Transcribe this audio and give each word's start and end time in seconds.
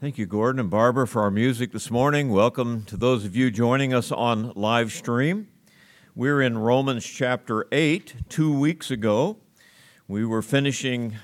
Thank 0.00 0.16
you, 0.16 0.26
Gordon 0.26 0.60
and 0.60 0.70
Barbara, 0.70 1.08
for 1.08 1.22
our 1.22 1.30
music 1.30 1.72
this 1.72 1.90
morning. 1.90 2.30
Welcome 2.30 2.84
to 2.84 2.96
those 2.96 3.24
of 3.24 3.34
you 3.34 3.50
joining 3.50 3.92
us 3.92 4.12
on 4.12 4.52
live 4.54 4.92
stream. 4.92 5.48
We're 6.14 6.40
in 6.40 6.56
Romans 6.56 7.04
chapter 7.04 7.66
8. 7.72 8.14
Two 8.28 8.56
weeks 8.56 8.92
ago, 8.92 9.38
we 10.06 10.24
were 10.24 10.40
finishing 10.40 11.16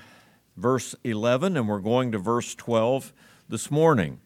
verse 0.57 0.93
11, 1.05 1.55
and 1.55 1.69
we're 1.69 1.79
going 1.79 2.11
to 2.11 2.17
verse 2.17 2.53
12 2.53 3.13
this 3.47 3.71
morning. 3.71 4.19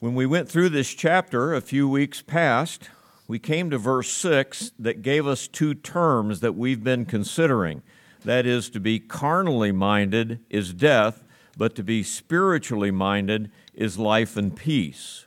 When 0.00 0.14
we 0.14 0.26
went 0.26 0.50
through 0.50 0.68
this 0.68 0.92
chapter 0.92 1.54
a 1.54 1.62
few 1.62 1.88
weeks 1.88 2.20
past, 2.20 2.90
we 3.26 3.38
came 3.38 3.70
to 3.70 3.78
verse 3.78 4.12
6 4.12 4.72
that 4.78 5.00
gave 5.00 5.26
us 5.26 5.48
two 5.48 5.72
terms 5.72 6.40
that 6.40 6.54
we've 6.54 6.84
been 6.84 7.06
considering. 7.06 7.82
That 8.22 8.44
is, 8.44 8.68
to 8.70 8.80
be 8.80 9.00
carnally 9.00 9.72
minded 9.72 10.40
is 10.50 10.74
death 10.74 11.23
but 11.56 11.74
to 11.74 11.82
be 11.82 12.02
spiritually 12.02 12.90
minded 12.90 13.50
is 13.72 13.98
life 13.98 14.36
and 14.36 14.54
peace. 14.56 15.26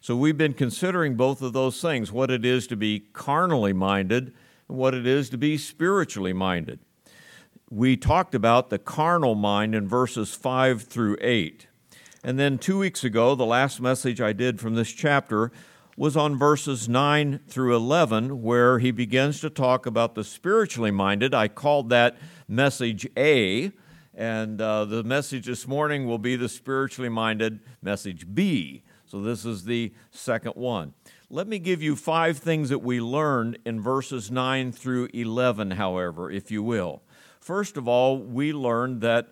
So 0.00 0.14
we've 0.14 0.38
been 0.38 0.54
considering 0.54 1.16
both 1.16 1.42
of 1.42 1.52
those 1.52 1.80
things 1.80 2.12
what 2.12 2.30
it 2.30 2.44
is 2.44 2.66
to 2.68 2.76
be 2.76 3.06
carnally 3.12 3.72
minded 3.72 4.32
and 4.68 4.78
what 4.78 4.94
it 4.94 5.06
is 5.06 5.28
to 5.30 5.38
be 5.38 5.58
spiritually 5.58 6.32
minded. 6.32 6.78
We 7.70 7.96
talked 7.96 8.34
about 8.34 8.70
the 8.70 8.78
carnal 8.78 9.34
mind 9.34 9.74
in 9.74 9.88
verses 9.88 10.34
5 10.34 10.82
through 10.82 11.16
8. 11.20 11.66
And 12.22 12.38
then 12.38 12.58
two 12.58 12.78
weeks 12.78 13.02
ago, 13.02 13.34
the 13.34 13.44
last 13.44 13.80
message 13.80 14.20
I 14.20 14.32
did 14.32 14.60
from 14.60 14.74
this 14.74 14.92
chapter 14.92 15.50
was 15.96 16.16
on 16.16 16.38
verses 16.38 16.88
9 16.88 17.40
through 17.48 17.74
11, 17.74 18.42
where 18.42 18.78
he 18.78 18.90
begins 18.90 19.40
to 19.40 19.50
talk 19.50 19.86
about 19.86 20.14
the 20.14 20.22
spiritually 20.22 20.90
minded. 20.90 21.34
I 21.34 21.48
called 21.48 21.88
that 21.90 22.16
message 22.46 23.08
A 23.16 23.72
and 24.16 24.62
uh, 24.62 24.86
the 24.86 25.04
message 25.04 25.44
this 25.44 25.68
morning 25.68 26.06
will 26.06 26.18
be 26.18 26.36
the 26.36 26.48
spiritually 26.48 27.10
minded 27.10 27.60
message 27.82 28.26
B. 28.32 28.82
So 29.04 29.20
this 29.20 29.44
is 29.44 29.64
the 29.64 29.92
second 30.10 30.52
one. 30.52 30.94
Let 31.28 31.46
me 31.46 31.58
give 31.58 31.82
you 31.82 31.94
five 31.94 32.38
things 32.38 32.70
that 32.70 32.78
we 32.78 32.98
learned 32.98 33.58
in 33.66 33.80
verses 33.80 34.30
9 34.30 34.72
through 34.72 35.10
11, 35.12 35.72
however, 35.72 36.30
if 36.30 36.50
you 36.50 36.62
will. 36.62 37.02
First 37.40 37.76
of 37.76 37.86
all, 37.86 38.18
we 38.18 38.52
learned 38.54 39.02
that 39.02 39.28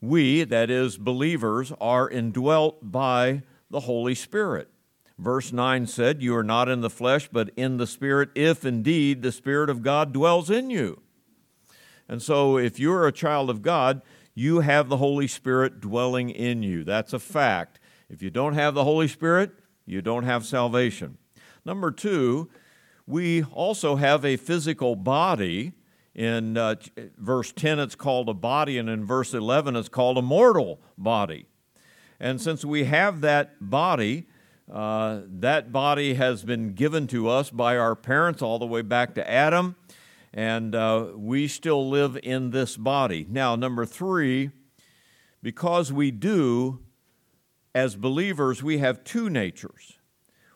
we, 0.00 0.42
that 0.44 0.68
is, 0.68 0.98
believers, 0.98 1.72
are 1.80 2.10
indwelt 2.10 2.90
by 2.90 3.42
the 3.70 3.80
Holy 3.80 4.16
Spirit. 4.16 4.68
Verse 5.16 5.52
9 5.52 5.86
said, 5.86 6.22
You 6.22 6.36
are 6.36 6.42
not 6.42 6.68
in 6.68 6.80
the 6.80 6.90
flesh, 6.90 7.28
but 7.30 7.50
in 7.56 7.76
the 7.76 7.86
Spirit, 7.86 8.30
if 8.34 8.64
indeed 8.64 9.22
the 9.22 9.32
Spirit 9.32 9.70
of 9.70 9.82
God 9.82 10.12
dwells 10.12 10.50
in 10.50 10.70
you. 10.70 11.00
And 12.08 12.20
so, 12.20 12.58
if 12.58 12.78
you're 12.78 13.06
a 13.06 13.12
child 13.12 13.48
of 13.48 13.62
God, 13.62 14.02
you 14.34 14.60
have 14.60 14.88
the 14.88 14.96
Holy 14.96 15.26
Spirit 15.26 15.80
dwelling 15.80 16.30
in 16.30 16.62
you. 16.62 16.84
That's 16.84 17.12
a 17.12 17.18
fact. 17.18 17.78
If 18.08 18.22
you 18.22 18.30
don't 18.30 18.54
have 18.54 18.74
the 18.74 18.84
Holy 18.84 19.08
Spirit, 19.08 19.52
you 19.86 20.02
don't 20.02 20.24
have 20.24 20.44
salvation. 20.44 21.18
Number 21.64 21.90
two, 21.90 22.50
we 23.06 23.42
also 23.44 23.96
have 23.96 24.24
a 24.24 24.36
physical 24.36 24.96
body. 24.96 25.72
In 26.14 26.56
uh, 26.56 26.76
verse 27.18 27.52
10, 27.52 27.80
it's 27.80 27.96
called 27.96 28.28
a 28.28 28.34
body, 28.34 28.78
and 28.78 28.88
in 28.88 29.04
verse 29.04 29.34
11, 29.34 29.74
it's 29.74 29.88
called 29.88 30.16
a 30.16 30.22
mortal 30.22 30.80
body. 30.96 31.46
And 32.20 32.40
since 32.40 32.64
we 32.64 32.84
have 32.84 33.20
that 33.22 33.56
body, 33.60 34.26
uh, 34.72 35.22
that 35.26 35.72
body 35.72 36.14
has 36.14 36.44
been 36.44 36.72
given 36.74 37.06
to 37.08 37.28
us 37.28 37.50
by 37.50 37.76
our 37.76 37.96
parents 37.96 38.42
all 38.42 38.58
the 38.58 38.66
way 38.66 38.82
back 38.82 39.14
to 39.16 39.28
Adam 39.28 39.74
and 40.34 40.74
uh, 40.74 41.06
we 41.14 41.46
still 41.46 41.88
live 41.88 42.18
in 42.24 42.50
this 42.50 42.76
body. 42.76 43.24
Now, 43.30 43.54
number 43.54 43.86
three, 43.86 44.50
because 45.42 45.92
we 45.92 46.10
do, 46.10 46.80
as 47.72 47.94
believers, 47.94 48.60
we 48.60 48.78
have 48.78 49.04
two 49.04 49.30
natures. 49.30 49.98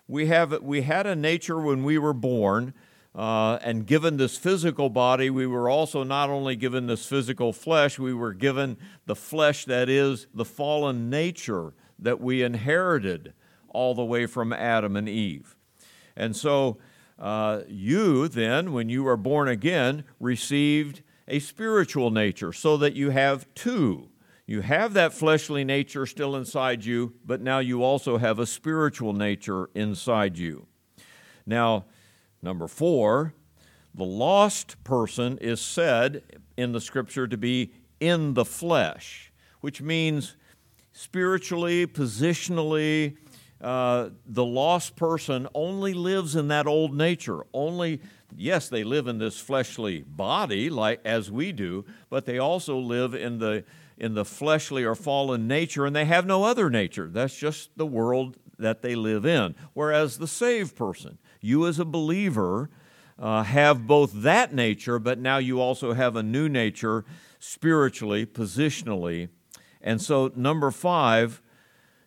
We, 0.08 0.26
have, 0.26 0.62
we 0.62 0.82
had 0.82 1.06
a 1.06 1.14
nature 1.14 1.60
when 1.60 1.84
we 1.84 1.96
were 1.96 2.12
born, 2.12 2.74
uh, 3.14 3.58
and 3.62 3.86
given 3.86 4.16
this 4.16 4.36
physical 4.36 4.90
body, 4.90 5.30
we 5.30 5.46
were 5.46 5.70
also 5.70 6.02
not 6.02 6.28
only 6.28 6.56
given 6.56 6.88
this 6.88 7.06
physical 7.06 7.52
flesh, 7.52 8.00
we 8.00 8.12
were 8.12 8.34
given 8.34 8.78
the 9.06 9.14
flesh 9.14 9.64
that 9.66 9.88
is 9.88 10.26
the 10.34 10.44
fallen 10.44 11.08
nature 11.08 11.72
that 12.00 12.20
we 12.20 12.42
inherited 12.42 13.32
all 13.68 13.94
the 13.94 14.04
way 14.04 14.26
from 14.26 14.52
Adam 14.52 14.96
and 14.96 15.08
Eve. 15.08 15.56
And 16.16 16.34
so 16.34 16.78
uh, 17.18 17.62
you 17.68 18.28
then, 18.28 18.72
when 18.72 18.88
you 18.88 19.06
are 19.08 19.16
born 19.16 19.48
again, 19.48 20.04
received 20.20 21.02
a 21.26 21.38
spiritual 21.38 22.10
nature 22.10 22.52
so 22.52 22.76
that 22.76 22.94
you 22.94 23.10
have 23.10 23.46
two. 23.54 24.08
You 24.46 24.62
have 24.62 24.94
that 24.94 25.12
fleshly 25.12 25.62
nature 25.64 26.06
still 26.06 26.34
inside 26.34 26.84
you, 26.84 27.14
but 27.26 27.42
now 27.42 27.58
you 27.58 27.82
also 27.82 28.16
have 28.16 28.38
a 28.38 28.46
spiritual 28.46 29.12
nature 29.12 29.68
inside 29.74 30.38
you. 30.38 30.66
Now, 31.44 31.84
number 32.40 32.66
four, 32.66 33.34
the 33.94 34.04
lost 34.04 34.82
person 34.84 35.38
is 35.38 35.60
said 35.60 36.22
in 36.56 36.72
the 36.72 36.80
scripture 36.80 37.26
to 37.26 37.36
be 37.36 37.72
in 38.00 38.34
the 38.34 38.44
flesh, 38.44 39.32
which 39.60 39.82
means 39.82 40.36
spiritually, 40.92 41.86
positionally, 41.86 43.16
uh, 43.60 44.10
the 44.24 44.44
lost 44.44 44.96
person 44.96 45.48
only 45.54 45.94
lives 45.94 46.36
in 46.36 46.48
that 46.48 46.66
old 46.66 46.94
nature. 46.94 47.44
Only, 47.52 48.00
yes, 48.36 48.68
they 48.68 48.84
live 48.84 49.08
in 49.08 49.18
this 49.18 49.38
fleshly 49.38 50.02
body, 50.02 50.70
like 50.70 51.00
as 51.04 51.30
we 51.30 51.52
do, 51.52 51.84
but 52.08 52.24
they 52.24 52.38
also 52.38 52.78
live 52.78 53.14
in 53.14 53.38
the 53.38 53.64
in 54.00 54.14
the 54.14 54.24
fleshly 54.24 54.84
or 54.84 54.94
fallen 54.94 55.48
nature, 55.48 55.84
and 55.84 55.96
they 55.96 56.04
have 56.04 56.24
no 56.24 56.44
other 56.44 56.70
nature. 56.70 57.08
That's 57.12 57.36
just 57.36 57.76
the 57.76 57.86
world 57.86 58.36
that 58.56 58.80
they 58.80 58.94
live 58.94 59.26
in. 59.26 59.56
Whereas 59.72 60.18
the 60.18 60.28
saved 60.28 60.76
person, 60.76 61.18
you 61.40 61.66
as 61.66 61.80
a 61.80 61.84
believer, 61.84 62.70
uh, 63.18 63.42
have 63.42 63.88
both 63.88 64.12
that 64.22 64.54
nature, 64.54 65.00
but 65.00 65.18
now 65.18 65.38
you 65.38 65.60
also 65.60 65.94
have 65.94 66.14
a 66.14 66.22
new 66.22 66.48
nature 66.48 67.04
spiritually, 67.40 68.24
positionally. 68.24 69.28
And 69.80 70.00
so, 70.00 70.30
number 70.36 70.70
five, 70.70 71.42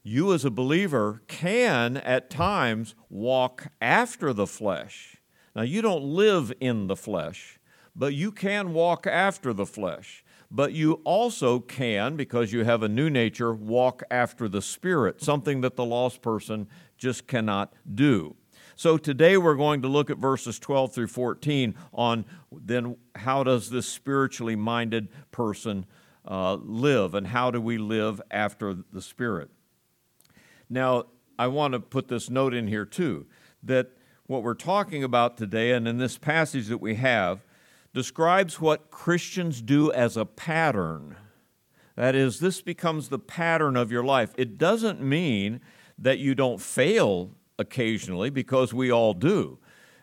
you 0.03 0.33
as 0.33 0.45
a 0.45 0.51
believer 0.51 1.21
can 1.27 1.97
at 1.97 2.29
times 2.29 2.95
walk 3.09 3.67
after 3.79 4.33
the 4.33 4.47
flesh. 4.47 5.17
Now, 5.55 5.63
you 5.63 5.81
don't 5.81 6.03
live 6.03 6.51
in 6.59 6.87
the 6.87 6.95
flesh, 6.95 7.59
but 7.95 8.13
you 8.13 8.31
can 8.31 8.73
walk 8.73 9.05
after 9.05 9.53
the 9.53 9.65
flesh. 9.65 10.23
But 10.49 10.73
you 10.73 11.01
also 11.05 11.59
can, 11.59 12.17
because 12.17 12.51
you 12.51 12.65
have 12.65 12.83
a 12.83 12.89
new 12.89 13.09
nature, 13.09 13.53
walk 13.53 14.03
after 14.11 14.49
the 14.49 14.61
Spirit, 14.61 15.21
something 15.21 15.61
that 15.61 15.77
the 15.77 15.85
lost 15.85 16.21
person 16.21 16.67
just 16.97 17.25
cannot 17.25 17.73
do. 17.93 18.35
So 18.75 18.97
today 18.97 19.37
we're 19.37 19.55
going 19.55 19.81
to 19.83 19.87
look 19.87 20.09
at 20.09 20.17
verses 20.17 20.59
12 20.59 20.93
through 20.93 21.07
14 21.07 21.75
on 21.93 22.25
then 22.51 22.97
how 23.15 23.43
does 23.43 23.69
this 23.69 23.87
spiritually 23.87 24.55
minded 24.55 25.07
person 25.31 25.85
uh, 26.25 26.55
live 26.55 27.15
and 27.15 27.27
how 27.27 27.51
do 27.51 27.61
we 27.61 27.77
live 27.77 28.21
after 28.31 28.73
the 28.73 29.01
Spirit. 29.01 29.51
Now, 30.71 31.07
I 31.37 31.47
want 31.47 31.73
to 31.73 31.79
put 31.79 32.07
this 32.07 32.29
note 32.29 32.53
in 32.53 32.67
here 32.67 32.85
too 32.85 33.27
that 33.61 33.91
what 34.25 34.41
we're 34.41 34.53
talking 34.53 35.03
about 35.03 35.37
today 35.37 35.71
and 35.71 35.87
in 35.87 35.97
this 35.97 36.17
passage 36.17 36.67
that 36.67 36.79
we 36.79 36.95
have 36.95 37.43
describes 37.93 38.61
what 38.61 38.89
Christians 38.89 39.61
do 39.61 39.91
as 39.91 40.15
a 40.15 40.25
pattern. 40.25 41.17
That 41.97 42.15
is, 42.15 42.39
this 42.39 42.61
becomes 42.61 43.09
the 43.09 43.19
pattern 43.19 43.75
of 43.75 43.91
your 43.91 44.03
life. 44.03 44.33
It 44.37 44.57
doesn't 44.57 45.01
mean 45.01 45.59
that 45.97 46.19
you 46.19 46.33
don't 46.33 46.61
fail 46.61 47.31
occasionally, 47.59 48.29
because 48.29 48.73
we 48.73 48.91
all 48.91 49.13
do. 49.13 49.59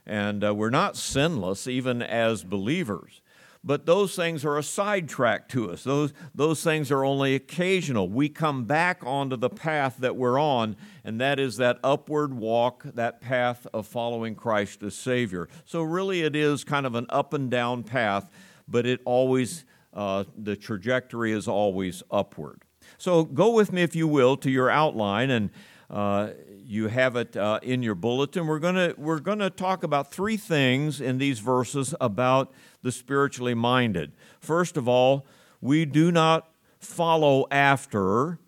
And 0.06 0.44
uh, 0.44 0.54
we're 0.54 0.70
not 0.70 0.96
sinless 0.96 1.66
even 1.66 2.00
as 2.02 2.44
believers 2.44 3.20
but 3.64 3.86
those 3.86 4.14
things 4.14 4.44
are 4.44 4.56
a 4.56 4.62
sidetrack 4.62 5.48
to 5.50 5.70
us. 5.70 5.84
Those, 5.84 6.12
those 6.34 6.62
things 6.62 6.90
are 6.90 7.04
only 7.04 7.34
occasional. 7.34 8.08
We 8.08 8.28
come 8.28 8.64
back 8.64 9.00
onto 9.04 9.36
the 9.36 9.50
path 9.50 9.96
that 9.98 10.16
we're 10.16 10.40
on, 10.40 10.76
and 11.04 11.20
that 11.20 11.40
is 11.40 11.56
that 11.56 11.78
upward 11.82 12.34
walk, 12.34 12.84
that 12.84 13.20
path 13.20 13.66
of 13.74 13.86
following 13.86 14.34
Christ 14.34 14.82
as 14.82 14.94
Savior. 14.94 15.48
So, 15.64 15.82
really, 15.82 16.22
it 16.22 16.36
is 16.36 16.64
kind 16.64 16.86
of 16.86 16.94
an 16.94 17.06
up 17.08 17.32
and 17.32 17.50
down 17.50 17.82
path, 17.82 18.30
but 18.68 18.86
it 18.86 19.00
always, 19.04 19.64
uh, 19.92 20.24
the 20.36 20.56
trajectory 20.56 21.32
is 21.32 21.48
always 21.48 22.02
upward. 22.10 22.62
So, 22.96 23.24
go 23.24 23.52
with 23.52 23.72
me, 23.72 23.82
if 23.82 23.96
you 23.96 24.06
will, 24.06 24.36
to 24.38 24.50
your 24.50 24.70
outline, 24.70 25.30
and 25.30 25.50
uh, 25.90 26.30
you 26.68 26.88
have 26.88 27.16
it 27.16 27.34
uh, 27.36 27.58
in 27.62 27.82
your 27.82 27.94
bulletin. 27.94 28.46
We're 28.46 28.58
going 28.58 28.94
we're 28.98 29.20
going 29.20 29.38
to 29.38 29.48
talk 29.48 29.82
about 29.82 30.12
three 30.12 30.36
things 30.36 31.00
in 31.00 31.16
these 31.16 31.38
verses 31.38 31.94
about 32.00 32.52
the 32.82 32.92
spiritually 32.92 33.54
minded. 33.54 34.12
First 34.40 34.76
of 34.76 34.88
all, 34.88 35.26
we 35.60 35.84
do 35.84 36.12
not 36.12 36.50
follow 36.78 37.46
after 37.50 38.38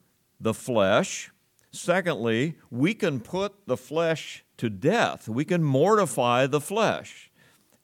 the 0.40 0.54
flesh. 0.54 1.30
Secondly, 1.72 2.56
we 2.70 2.94
can 2.94 3.20
put 3.20 3.66
the 3.66 3.76
flesh 3.76 4.44
to 4.56 4.68
death, 4.68 5.28
we 5.28 5.44
can 5.44 5.64
mortify 5.64 6.46
the 6.46 6.60
flesh. 6.60 7.30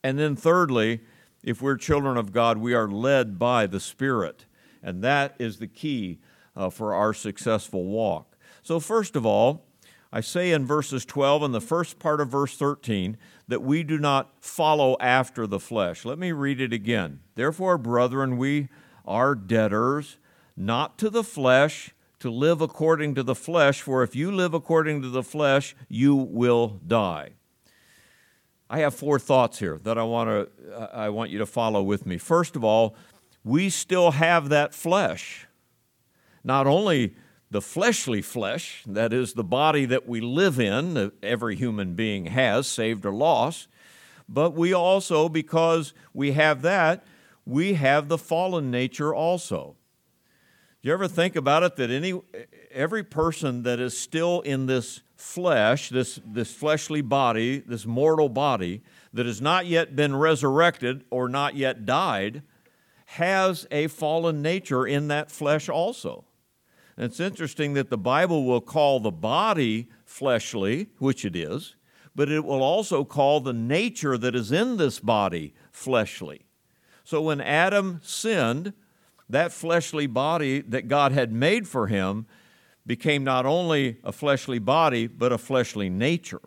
And 0.03 0.19
then, 0.19 0.37
thirdly, 0.37 1.01
if 1.43 1.63
we're 1.63 1.77
children 1.77 2.17
of 2.17 2.33
God, 2.33 2.59
we 2.59 2.75
are 2.75 2.89
led 2.89 3.39
by 3.39 3.67
the 3.67 3.81
Spirit. 3.81 4.45
And 4.83 5.03
that 5.03 5.35
is 5.39 5.59
the 5.59 5.67
key 5.67 6.21
uh, 6.55 6.71
for 6.71 6.95
our 6.95 7.13
successful 7.13 7.85
walk. 7.85 8.37
So, 8.63 8.79
first 8.79 9.17
of 9.17 9.25
all, 9.27 9.66
I 10.13 10.21
say 10.21 10.53
in 10.53 10.67
verses 10.67 11.05
12 11.05 11.43
and 11.43 11.55
the 11.55 11.61
first 11.61 11.99
part 11.99 12.21
of 12.21 12.29
verse 12.29 12.57
13 12.57 13.17
that 13.49 13.63
we 13.63 13.83
do 13.83 13.99
not 13.99 14.33
follow 14.41 14.97
after 15.01 15.47
the 15.47 15.61
flesh. 15.61 16.05
Let 16.05 16.19
me 16.19 16.33
read 16.33 16.61
it 16.61 16.73
again. 16.73 17.21
Therefore, 17.35 17.77
brethren, 17.79 18.37
we 18.37 18.69
are 19.05 19.35
debtors, 19.35 20.19
not 20.57 20.99
to 20.99 21.11
the 21.11 21.25
flesh, 21.25 21.95
to 22.21 22.31
live 22.31 22.61
according 22.61 23.15
to 23.15 23.23
the 23.23 23.35
flesh, 23.35 23.83
for 23.83 24.03
if 24.03 24.17
you 24.17 24.33
live 24.33 24.55
according 24.55 25.03
to 25.03 25.09
the 25.09 25.23
flesh, 25.23 25.77
you 25.89 26.15
will 26.15 26.81
die. 26.87 27.33
I 28.69 28.81
have 28.81 28.95
four 28.95 29.19
thoughts 29.19 29.59
here 29.59 29.79
that 29.85 29.97
I 29.97 30.03
want 30.03 30.29
to 30.29 30.75
uh, 30.75 30.89
I 30.93 31.09
want 31.11 31.31
you 31.31 31.39
to 31.39 31.47
follow 31.47 31.83
with 31.83 32.05
me. 32.05 32.19
First 32.19 32.57
of 32.57 32.65
all, 32.65 32.97
we 33.45 33.71
still 33.71 34.13
have 34.13 34.49
that 34.49 34.75
flesh. 34.75 35.47
Not 36.43 36.67
only 36.67 37.15
the 37.51 37.63
fleshly 37.63 38.23
flesh, 38.23 38.83
that 38.87 39.13
is 39.13 39.35
the 39.35 39.45
body 39.45 39.85
that 39.87 40.09
we 40.09 40.21
live 40.21 40.59
in, 40.59 41.13
every 41.23 41.57
human 41.57 41.95
being 41.95 42.27
has, 42.27 42.67
saved 42.67 43.07
or 43.07 43.13
lost, 43.13 43.69
but 44.29 44.55
we 44.55 44.73
also, 44.73 45.29
because 45.29 45.93
we 46.13 46.33
have 46.33 46.63
that, 46.63 47.05
we 47.45 47.75
have 47.75 48.09
the 48.09 48.19
fallen 48.19 48.71
nature 48.71 49.15
also. 49.15 49.77
Do 50.83 50.89
you 50.89 50.93
ever 50.93 51.09
think 51.09 51.37
about 51.37 51.63
it 51.63 51.77
that 51.77 51.91
any 51.91 52.21
every 52.73 53.03
person 53.03 53.63
that 53.63 53.81
is 53.81 53.97
still 53.97 54.41
in 54.43 54.67
this 54.67 55.03
flesh, 55.17 55.89
this, 55.89 56.21
this 56.27 56.53
fleshly 56.53 57.01
body, 57.01 57.59
this 57.61 57.87
mortal 57.87 58.29
body, 58.29 58.83
that 59.13 59.27
has 59.27 59.41
not 59.41 59.67
yet 59.67 59.97
been 59.97 60.15
resurrected 60.15 61.05
or 61.11 61.29
not 61.29 61.57
yet 61.57 61.87
died, 61.87 62.43
has 63.07 63.67
a 63.71 63.87
fallen 63.87 64.43
nature 64.43 64.87
in 64.87 65.09
that 65.09 65.31
flesh 65.31 65.69
also. 65.69 66.25
It's 66.99 67.21
interesting 67.21 67.75
that 67.75 67.91
the 67.91 67.99
Bible 67.99 68.45
will 68.45 68.61
call 68.61 69.01
the 69.01 69.11
body 69.11 69.89
fleshly, 70.05 70.89
which 70.99 71.25
it 71.25 71.37
is, 71.37 71.77
but 72.15 72.31
it 72.31 72.45
will 72.45 72.63
also 72.63 73.05
call 73.05 73.41
the 73.41 73.53
nature 73.53 74.17
that 74.17 74.35
is 74.35 74.51
in 74.51 74.79
this 74.79 74.99
body 74.99 75.53
fleshly. 75.71 76.47
So 77.05 77.21
when 77.21 77.41
Adam 77.41 78.01
sinned, 78.03 78.73
that 79.29 79.53
fleshly 79.53 80.07
body 80.07 80.61
that 80.63 80.89
God 80.89 81.13
had 81.13 81.33
made 81.33 81.69
for 81.69 81.89
him 81.89 82.27
became 82.87 83.25
not 83.25 83.45
only 83.45 83.99
a 84.03 84.13
fleshly 84.13 84.59
body, 84.59 85.07
but 85.07 85.33
a 85.33 85.39
fleshly 85.39 85.91
nature. 85.91 86.41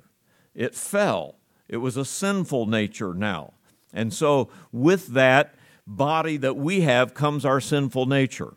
It 0.55 0.73
fell. 0.73 1.35
It 1.67 1.77
was 1.77 1.97
a 1.97 2.05
sinful 2.05 2.65
nature 2.65 3.13
now. 3.13 3.53
And 3.93 4.13
so, 4.13 4.49
with 4.71 5.07
that 5.07 5.55
body 5.85 6.37
that 6.37 6.55
we 6.55 6.81
have 6.81 7.13
comes 7.13 7.45
our 7.45 7.59
sinful 7.59 8.05
nature. 8.05 8.53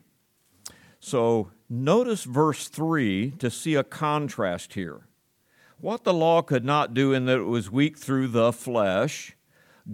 So, 1.00 1.50
Notice 1.74 2.24
verse 2.24 2.69
3 2.69 3.30
to 3.38 3.50
see 3.50 3.76
a 3.76 3.82
contrast 3.82 4.74
here. 4.74 5.06
What 5.80 6.04
the 6.04 6.12
law 6.12 6.42
could 6.42 6.66
not 6.66 6.92
do 6.92 7.14
in 7.14 7.24
that 7.24 7.38
it 7.38 7.44
was 7.44 7.70
weak 7.70 7.96
through 7.96 8.28
the 8.28 8.52
flesh, 8.52 9.34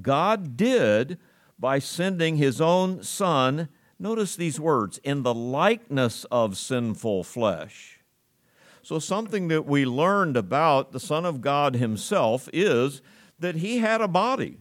God 0.02 0.56
did 0.56 1.18
by 1.56 1.78
sending 1.78 2.36
his 2.36 2.60
own 2.60 3.04
Son, 3.04 3.68
notice 3.96 4.34
these 4.34 4.58
words, 4.58 4.98
in 5.04 5.22
the 5.22 5.32
likeness 5.32 6.24
of 6.32 6.58
sinful 6.58 7.22
flesh. 7.22 8.00
So, 8.82 8.98
something 8.98 9.46
that 9.46 9.64
we 9.64 9.86
learned 9.86 10.36
about 10.36 10.90
the 10.90 10.98
Son 10.98 11.24
of 11.24 11.40
God 11.40 11.76
himself 11.76 12.48
is 12.52 13.02
that 13.38 13.54
he 13.54 13.78
had 13.78 14.00
a 14.00 14.08
body. 14.08 14.56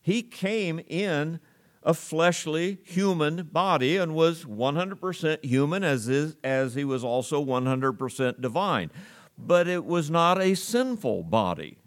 He 0.00 0.22
came 0.22 0.80
in 0.88 1.40
a 1.84 1.94
fleshly 1.94 2.78
human 2.82 3.44
body 3.52 3.96
and 3.96 4.14
was 4.14 4.44
100% 4.44 5.44
human 5.44 5.84
as, 5.84 6.08
is, 6.08 6.36
as 6.42 6.74
he 6.74 6.84
was 6.84 7.04
also 7.04 7.44
100% 7.44 8.40
divine. 8.40 8.90
But 9.36 9.68
it 9.68 9.84
was 9.84 10.10
not 10.10 10.40
a 10.40 10.54
sinful 10.54 11.24
body. 11.24 11.78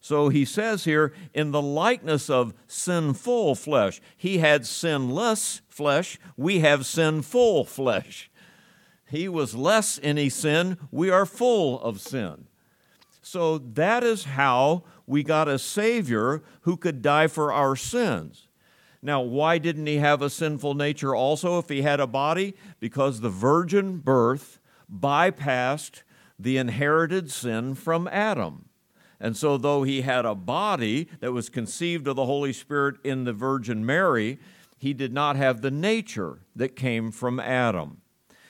So 0.00 0.28
he 0.28 0.44
says 0.44 0.84
here, 0.84 1.14
in 1.32 1.52
the 1.52 1.62
likeness 1.62 2.28
of 2.28 2.54
sinful 2.66 3.54
flesh, 3.54 4.00
he 4.16 4.38
had 4.38 4.66
sinless 4.66 5.62
flesh, 5.68 6.18
we 6.36 6.58
have 6.58 6.84
sinful 6.84 7.64
flesh. 7.66 8.28
He 9.08 9.28
was 9.28 9.54
less 9.54 10.00
any 10.02 10.28
sin, 10.28 10.76
we 10.90 11.08
are 11.08 11.24
full 11.24 11.80
of 11.80 12.00
sin. 12.00 12.46
So 13.22 13.58
that 13.58 14.02
is 14.02 14.24
how 14.24 14.82
we 15.06 15.22
got 15.22 15.48
a 15.48 15.58
Savior 15.58 16.42
who 16.62 16.76
could 16.76 17.00
die 17.00 17.28
for 17.28 17.52
our 17.52 17.76
sins. 17.76 18.48
Now, 19.02 19.20
why 19.20 19.58
didn't 19.58 19.86
he 19.86 19.96
have 19.96 20.22
a 20.22 20.30
sinful 20.30 20.74
nature 20.74 21.14
also 21.14 21.58
if 21.58 21.68
he 21.68 21.82
had 21.82 21.98
a 21.98 22.06
body? 22.06 22.54
Because 22.78 23.20
the 23.20 23.28
virgin 23.28 23.98
birth 23.98 24.60
bypassed 24.90 26.02
the 26.38 26.56
inherited 26.56 27.30
sin 27.30 27.74
from 27.74 28.06
Adam. 28.08 28.68
And 29.18 29.36
so, 29.36 29.56
though 29.56 29.82
he 29.82 30.02
had 30.02 30.24
a 30.24 30.34
body 30.34 31.08
that 31.20 31.32
was 31.32 31.48
conceived 31.48 32.06
of 32.06 32.16
the 32.16 32.26
Holy 32.26 32.52
Spirit 32.52 32.96
in 33.04 33.24
the 33.24 33.32
Virgin 33.32 33.84
Mary, 33.86 34.38
he 34.78 34.92
did 34.92 35.12
not 35.12 35.36
have 35.36 35.60
the 35.62 35.70
nature 35.70 36.40
that 36.56 36.74
came 36.74 37.12
from 37.12 37.38
Adam. 37.38 38.02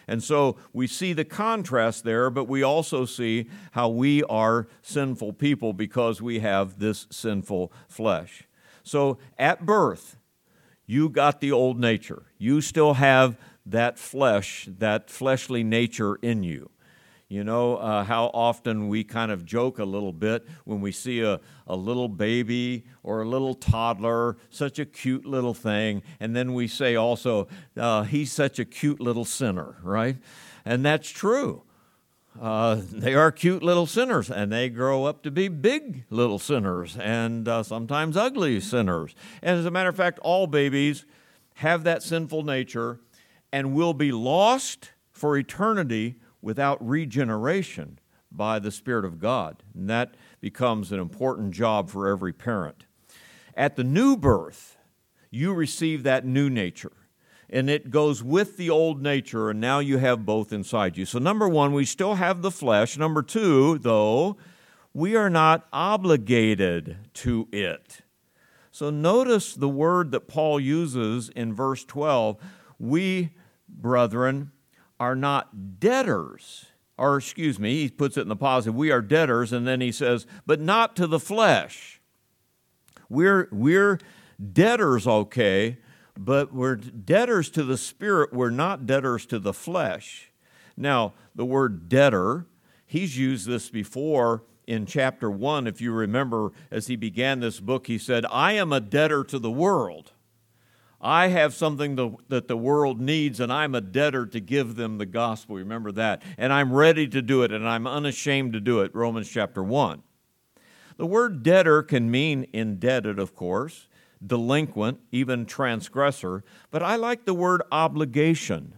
And 0.08 0.22
so 0.22 0.56
we 0.72 0.87
see 0.87 1.12
the 1.12 1.25
contrast 1.25 2.04
there, 2.04 2.31
but 2.31 2.49
we 2.49 2.62
also 2.62 3.04
see 3.04 3.49
how 3.72 3.88
we 3.88 4.22
are 4.25 4.66
sinful 4.82 5.34
people 5.34 5.72
because 5.72 6.20
we 6.20 6.40
have 6.40 6.78
this 6.78 7.06
sinful 7.10 7.72
flesh. 7.87 8.44
So 8.82 9.19
at 9.38 9.64
birth, 9.64 10.16
you 10.92 11.08
got 11.08 11.40
the 11.40 11.50
old 11.50 11.80
nature. 11.80 12.24
You 12.36 12.60
still 12.60 12.94
have 12.94 13.38
that 13.64 13.98
flesh, 13.98 14.68
that 14.78 15.08
fleshly 15.08 15.64
nature 15.64 16.16
in 16.16 16.42
you. 16.42 16.68
You 17.28 17.44
know 17.44 17.76
uh, 17.76 18.04
how 18.04 18.26
often 18.34 18.88
we 18.88 19.02
kind 19.02 19.32
of 19.32 19.46
joke 19.46 19.78
a 19.78 19.86
little 19.86 20.12
bit 20.12 20.46
when 20.66 20.82
we 20.82 20.92
see 20.92 21.22
a, 21.22 21.40
a 21.66 21.74
little 21.74 22.08
baby 22.08 22.84
or 23.02 23.22
a 23.22 23.24
little 23.24 23.54
toddler, 23.54 24.36
such 24.50 24.78
a 24.78 24.84
cute 24.84 25.24
little 25.24 25.54
thing, 25.54 26.02
and 26.20 26.36
then 26.36 26.52
we 26.52 26.68
say 26.68 26.94
also, 26.94 27.48
uh, 27.78 28.02
he's 28.02 28.30
such 28.30 28.58
a 28.58 28.66
cute 28.66 29.00
little 29.00 29.24
sinner, 29.24 29.76
right? 29.82 30.18
And 30.66 30.84
that's 30.84 31.08
true. 31.08 31.62
Uh, 32.40 32.81
they 32.90 33.14
are 33.14 33.31
cute 33.31 33.62
little 33.62 33.87
sinners, 33.87 34.31
and 34.31 34.50
they 34.50 34.69
grow 34.69 35.05
up 35.05 35.23
to 35.23 35.31
be 35.31 35.49
big 35.49 36.05
little 36.08 36.38
sinners, 36.38 36.96
and 36.99 37.46
uh, 37.46 37.62
sometimes 37.62 38.17
ugly 38.17 38.58
sinners. 38.58 39.14
And 39.43 39.58
as 39.58 39.67
a 39.67 39.70
matter 39.70 39.90
of 39.90 39.96
fact, 39.96 40.19
all 40.20 40.46
babies 40.46 41.05
have 41.56 41.84
that 41.84 42.02
sinful 42.02 42.43
nature 42.43 43.00
and 43.52 43.75
will 43.75 43.93
be 43.93 44.12
lost 44.12 44.93
for 45.11 45.37
eternity 45.37 46.17
without 46.40 46.85
regeneration 46.87 47.99
by 48.30 48.59
the 48.59 48.71
Spirit 48.71 49.04
of 49.04 49.21
God. 49.21 49.62
And 49.75 49.88
that 49.90 50.14
becomes 50.40 50.90
an 50.90 50.99
important 50.99 51.52
job 51.52 51.90
for 51.90 52.09
every 52.09 52.33
parent. 52.33 52.87
At 53.54 53.76
the 53.76 53.85
new 53.85 54.16
birth, 54.16 54.78
you 55.30 55.52
receive 55.52 56.02
that 56.02 56.25
new 56.25 56.49
nature 56.49 56.92
and 57.52 57.68
it 57.68 57.90
goes 57.90 58.23
with 58.23 58.56
the 58.56 58.71
old 58.71 59.02
nature, 59.02 59.50
and 59.50 59.61
now 59.61 59.78
you 59.78 59.99
have 59.99 60.25
both 60.25 60.54
inside 60.54 60.97
you. 60.97 61.04
So, 61.04 61.18
number 61.18 61.47
one, 61.47 61.75
we 61.75 61.85
still 61.85 62.14
have 62.14 62.40
the 62.40 62.50
flesh. 62.50 62.97
Number 62.97 63.23
two, 63.23 63.78
though, 63.78 64.38
we 64.94 65.14
are 65.16 65.28
not 65.28 65.68
obligated 65.71 66.97
to 67.14 67.49
it. 67.52 68.00
So, 68.71 68.88
notice 68.88 69.54
the 69.54 69.68
word 69.68 70.12
that 70.12 70.28
Paul 70.28 70.59
uses 70.59 71.28
in 71.28 71.52
verse 71.54 71.85
12 71.85 72.38
we, 72.78 73.30
brethren, 73.68 74.50
are 74.99 75.14
not 75.14 75.78
debtors. 75.78 76.66
Or, 76.97 77.18
excuse 77.18 77.59
me, 77.59 77.82
he 77.82 77.90
puts 77.90 78.16
it 78.16 78.23
in 78.23 78.28
the 78.28 78.37
positive. 78.37 78.75
We 78.75 78.90
are 78.90 79.02
debtors, 79.02 79.52
and 79.52 79.68
then 79.68 79.80
he 79.82 79.92
says, 79.92 80.26
but 80.47 80.61
not 80.61 80.97
to 80.97 81.06
the 81.06 81.21
flesh. 81.21 82.00
We're, 83.09 83.49
we're 83.52 83.99
debtors, 84.52 85.06
okay, 85.06 85.78
but 86.16 86.52
we're 86.52 86.76
debtors 86.76 87.50
to 87.50 87.62
the 87.62 87.78
Spirit, 87.78 88.33
we're 88.33 88.50
not 88.50 88.87
debtors 88.87 89.26
to 89.26 89.38
the 89.38 89.52
flesh. 89.52 90.31
Now, 90.76 91.14
the 91.35 91.45
word 91.45 91.88
debtor, 91.88 92.47
he's 92.87 93.19
used 93.19 93.47
this 93.47 93.71
before 93.71 94.42
in 94.66 94.87
chapter 94.87 95.31
1. 95.31 95.66
If 95.66 95.81
you 95.81 95.92
remember, 95.92 96.52
as 96.71 96.87
he 96.87 96.97
began 96.97 97.40
this 97.40 97.61
book, 97.61 97.87
he 97.87 97.99
said, 97.99 98.25
I 98.31 98.52
am 98.52 98.73
a 98.73 98.81
debtor 98.81 99.25
to 99.25 99.38
the 99.38 99.50
world. 99.50 100.12
I 101.00 101.28
have 101.28 101.52
something 101.52 102.19
that 102.28 102.47
the 102.47 102.57
world 102.57 103.00
needs, 103.00 103.40
and 103.40 103.52
I'm 103.52 103.75
a 103.75 103.81
debtor 103.81 104.26
to 104.26 104.40
give 104.40 104.76
them 104.76 104.99
the 104.99 105.07
gospel. 105.07 105.57
Remember 105.57 105.90
that. 105.92 106.23
And 106.38 106.52
I'm 106.52 106.73
ready 106.73 107.09
to 107.09 107.21
do 107.21 107.42
it, 107.42 107.50
and 107.50 107.69
I'm 107.69 107.88
unashamed 107.88 108.52
to 108.52 108.61
do 108.61 108.81
it. 108.83 108.95
Romans 108.95 109.28
chapter 109.28 109.64
1. 109.64 110.02
The 110.99 111.07
word 111.07 111.42
debtor 111.42 111.83
can 111.83 112.11
mean 112.11 112.47
indebted, 112.52 113.19
of 113.19 113.35
course 113.35 113.88
delinquent, 114.25 115.00
even 115.11 115.47
transgressor, 115.47 116.45
but 116.71 116.83
I 116.83 116.97
like 116.97 117.25
the 117.25 117.35
word 117.35 117.62
obligation. 117.73 118.75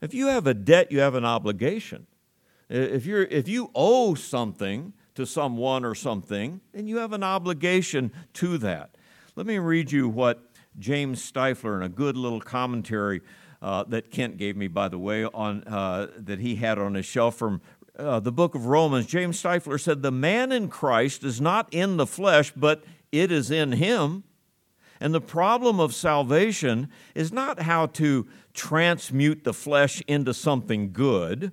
If 0.00 0.14
you 0.14 0.28
have 0.28 0.46
a 0.46 0.54
debt, 0.54 0.90
you 0.90 1.00
have 1.00 1.14
an 1.14 1.24
obligation. 1.24 2.06
If, 2.68 3.04
you're, 3.04 3.24
if 3.24 3.48
you 3.48 3.70
owe 3.74 4.14
something 4.14 4.92
to 5.14 5.26
someone 5.26 5.84
or 5.84 5.94
something, 5.94 6.60
then 6.72 6.86
you 6.86 6.98
have 6.98 7.12
an 7.12 7.24
obligation 7.24 8.12
to 8.34 8.58
that. 8.58 8.94
Let 9.36 9.46
me 9.46 9.58
read 9.58 9.90
you 9.90 10.08
what 10.08 10.42
James 10.78 11.20
Stifler, 11.30 11.76
in 11.76 11.82
a 11.82 11.88
good 11.88 12.16
little 12.16 12.40
commentary 12.40 13.20
uh, 13.60 13.84
that 13.88 14.10
Kent 14.10 14.36
gave 14.36 14.56
me, 14.56 14.68
by 14.68 14.88
the 14.88 14.98
way, 14.98 15.24
on 15.24 15.64
uh, 15.64 16.08
that 16.16 16.38
he 16.38 16.56
had 16.56 16.78
on 16.78 16.94
his 16.94 17.06
shelf 17.06 17.36
from 17.36 17.60
uh, 17.98 18.20
the 18.20 18.32
book 18.32 18.54
of 18.54 18.66
Romans. 18.66 19.06
James 19.06 19.42
Stifler 19.42 19.80
said, 19.80 20.02
"The 20.02 20.12
man 20.12 20.52
in 20.52 20.68
Christ 20.68 21.24
is 21.24 21.40
not 21.40 21.68
in 21.72 21.96
the 21.96 22.06
flesh, 22.06 22.52
but 22.56 22.84
it 23.12 23.30
is 23.30 23.50
in 23.50 23.72
him." 23.72 24.24
And 25.00 25.14
the 25.14 25.20
problem 25.20 25.80
of 25.80 25.94
salvation 25.94 26.90
is 27.14 27.32
not 27.32 27.62
how 27.62 27.86
to 27.86 28.28
transmute 28.52 29.44
the 29.44 29.54
flesh 29.54 30.02
into 30.06 30.34
something 30.34 30.92
good, 30.92 31.52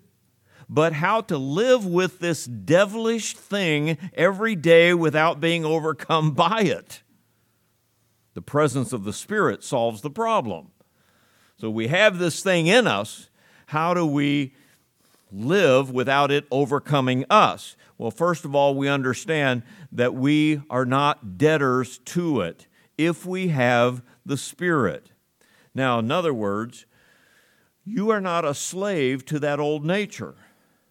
but 0.67 0.91
how 0.91 1.21
to 1.21 1.37
live 1.37 1.85
with 1.85 2.19
this 2.19 2.45
devilish 2.45 3.35
thing 3.35 3.97
every 4.13 4.55
day 4.55 4.93
without 4.93 5.39
being 5.39 5.63
overcome 5.63 6.31
by 6.35 6.61
it. 6.63 7.03
The 8.33 8.41
presence 8.41 8.91
of 8.91 9.05
the 9.05 9.13
Spirit 9.13 9.63
solves 9.63 10.01
the 10.01 10.11
problem. 10.11 10.71
So 11.59 11.69
we 11.71 11.87
have 11.87 12.19
this 12.19 12.43
thing 12.43 12.67
in 12.67 12.85
us. 12.85 13.29
How 13.67 13.93
do 13.93 14.05
we 14.05 14.53
live 15.31 15.89
without 15.89 16.31
it 16.31 16.45
overcoming 16.51 17.25
us? 17.29 17.75
Well, 17.97 18.11
first 18.11 18.45
of 18.45 18.53
all, 18.53 18.75
we 18.75 18.89
understand 18.89 19.63
that 19.91 20.13
we 20.13 20.61
are 20.69 20.85
not 20.85 21.37
debtors 21.37 21.97
to 21.99 22.41
it 22.41 22.67
if 22.97 23.25
we 23.25 23.49
have 23.49 24.01
the 24.25 24.37
Spirit. 24.37 25.11
Now, 25.73 25.99
in 25.99 26.11
other 26.11 26.33
words, 26.33 26.85
you 27.85 28.09
are 28.09 28.21
not 28.21 28.43
a 28.43 28.53
slave 28.53 29.25
to 29.25 29.39
that 29.39 29.59
old 29.59 29.85
nature. 29.85 30.35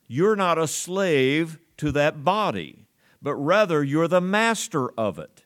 You're 0.09 0.37
not 0.37 0.59
a 0.59 0.69
slave 0.69 1.59
to 1.79 1.93
that 1.93 2.25
body, 2.25 2.87
but 3.21 3.35
rather 3.35 3.83
you're 3.83 4.09
the 4.09 4.21
master 4.21 4.91
of 4.93 5.19
it. 5.19 5.45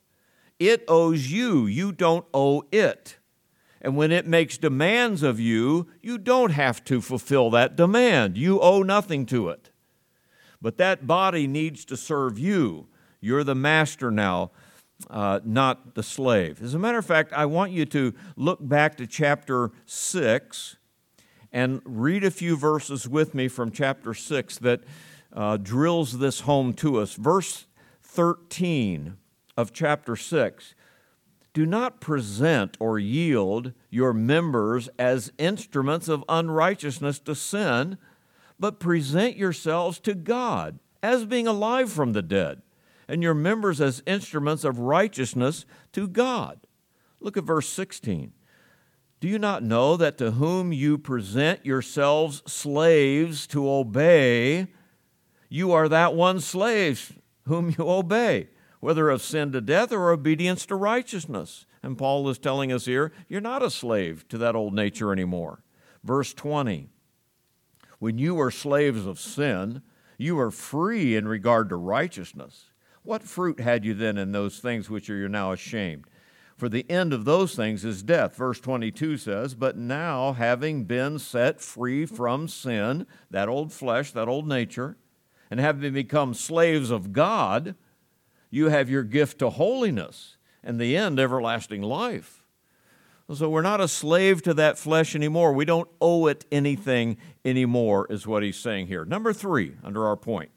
It 0.59 0.85
owes 0.87 1.33
you, 1.33 1.67
you 1.67 1.91
don't 1.91 2.27
owe 2.35 2.63
it. 2.71 3.17
And 3.81 3.97
when 3.97 4.13
it 4.13 4.27
makes 4.27 4.59
demands 4.59 5.23
of 5.23 5.41
you, 5.41 5.89
you 6.03 6.19
don't 6.19 6.51
have 6.51 6.85
to 6.85 7.01
fulfill 7.01 7.49
that 7.51 7.77
demand. 7.77 8.37
You 8.37 8.61
owe 8.61 8.83
nothing 8.83 9.25
to 9.27 9.49
it. 9.49 9.71
But 10.61 10.77
that 10.77 11.07
body 11.07 11.47
needs 11.47 11.87
to 11.87 11.97
serve 11.97 12.39
you. 12.39 12.89
You're 13.21 13.45
the 13.45 13.55
master 13.55 14.11
now, 14.11 14.51
uh, 15.09 15.41
not 15.45 15.95
the 15.95 16.03
slave. 16.03 16.63
As 16.63 16.75
a 16.75 16.79
matter 16.79 16.99
of 16.99 17.07
fact, 17.07 17.33
I 17.33 17.47
want 17.47 17.73
you 17.73 17.87
to 17.87 18.13
look 18.37 18.59
back 18.61 18.97
to 18.97 19.07
chapter 19.07 19.71
6 19.87 20.77
and 21.53 21.81
read 21.85 22.25
a 22.25 22.31
few 22.31 22.57
verses 22.57 23.09
with 23.09 23.35
me 23.35 23.49
from 23.49 23.71
chapter 23.71 24.15
6 24.15 24.59
that 24.59 24.83
uh, 25.33 25.57
drills 25.57 26.19
this 26.19 26.41
home 26.41 26.73
to 26.75 26.99
us. 26.99 27.15
Verse 27.15 27.67
13 28.03 29.17
of 29.57 29.73
chapter 29.73 30.17
6 30.17 30.75
Do 31.53 31.67
not 31.67 32.01
present 32.01 32.77
or 32.81 32.99
yield 32.99 33.73
your 33.89 34.13
members 34.13 34.89
as 34.99 35.33
instruments 35.39 36.09
of 36.09 36.25
unrighteousness 36.29 37.19
to 37.21 37.35
sin, 37.35 37.99
but 38.59 38.81
present 38.81 39.37
yourselves 39.37 39.99
to 40.01 40.15
God 40.15 40.79
as 41.03 41.25
being 41.25 41.47
alive 41.47 41.91
from 41.91 42.13
the 42.13 42.23
dead, 42.23 42.63
and 43.11 43.25
your 43.25 43.35
members 43.35 43.81
as 43.81 44.05
instruments 44.07 44.63
of 44.63 44.79
righteousness 44.79 45.67
to 45.93 46.07
God. 46.07 46.61
Look 47.19 47.37
at 47.37 47.43
verse 47.43 47.69
16. 47.69 48.33
Do 49.19 49.29
you 49.29 49.39
not 49.39 49.65
know 49.65 49.97
that 49.97 50.17
to 50.19 50.31
whom 50.31 50.73
you 50.73 50.97
present 50.97 51.67
yourselves 51.67 52.41
slaves 52.47 53.49
to 53.49 53.69
obey, 53.69 54.69
you 55.49 55.73
are 55.73 55.89
that 55.89 56.15
one 56.15 56.39
slave 56.39 57.19
whom 57.47 57.75
you 57.77 57.91
obey, 57.91 58.49
whether 58.79 59.11
of 59.11 59.23
sin 59.23 59.51
to 59.53 59.61
death 59.61 59.93
or 59.93 60.13
obedience 60.13 60.65
to 60.67 60.77
righteousness? 60.77 61.67
And 61.83 61.99
Paul 61.99 62.29
is 62.29 62.39
telling 62.39 62.71
us 62.71 62.85
here, 62.85 63.13
you're 63.29 63.41
not 63.41 63.63
a 63.63 63.71
slave 63.71 64.27
to 64.29 64.39
that 64.39 64.55
old 64.55 64.73
nature 64.73 65.13
anymore. 65.13 65.65
Verse 66.05 66.33
20 66.33 66.89
When 67.99 68.19
you 68.19 68.37
were 68.37 68.53
slaves 68.53 69.05
of 69.05 69.19
sin, 69.19 69.83
you 70.17 70.37
were 70.37 70.53
free 70.53 71.17
in 71.17 71.27
regard 71.27 71.71
to 71.71 71.77
righteousness. 71.77 72.70
What 73.11 73.25
fruit 73.25 73.59
had 73.59 73.85
you 73.85 73.93
then 73.93 74.17
in 74.19 74.31
those 74.31 74.61
things 74.61 74.89
which 74.89 75.09
you're 75.09 75.29
now 75.29 75.51
ashamed? 75.51 76.05
For 76.57 76.69
the 76.69 76.89
end 76.89 77.13
of 77.13 77.25
those 77.25 77.57
things 77.57 77.85
is 77.85 78.05
death. 78.05 78.37
Verse 78.37 78.61
22 78.61 79.17
says, 79.17 79.57
But 79.57 79.77
now, 79.77 80.35
having 80.35 80.85
been 80.85 81.19
set 81.19 81.61
free 81.61 82.07
from 82.07 82.47
sin, 82.47 83.09
that 83.29 83.49
old 83.49 83.73
flesh, 83.73 84.13
that 84.13 84.29
old 84.29 84.47
nature, 84.47 84.97
and 85.51 85.59
having 85.59 85.93
become 85.93 86.35
slaves 86.35 86.93
of 86.93 87.13
God, 87.13 87.75
you 88.49 88.69
have 88.69 88.89
your 88.89 89.03
gift 89.03 89.41
to 89.41 89.51
holiness, 89.51 90.37
and 90.63 90.79
the 90.79 90.97
end, 90.97 91.19
everlasting 91.19 91.83
life. 91.83 92.45
So 93.35 93.51
we're 93.51 93.61
not 93.61 93.81
a 93.81 93.89
slave 93.89 94.41
to 94.43 94.55
that 94.55 94.79
flesh 94.79 95.17
anymore. 95.17 95.53
We 95.53 95.65
don't 95.65 95.89
owe 96.01 96.29
it 96.29 96.45
anything 96.53 97.17
anymore, 97.45 98.07
is 98.09 98.25
what 98.25 98.45
he's 98.45 98.57
saying 98.57 98.87
here. 98.87 99.05
Number 99.05 99.33
three, 99.33 99.75
under 99.83 100.07
our 100.07 100.17
point. 100.17 100.53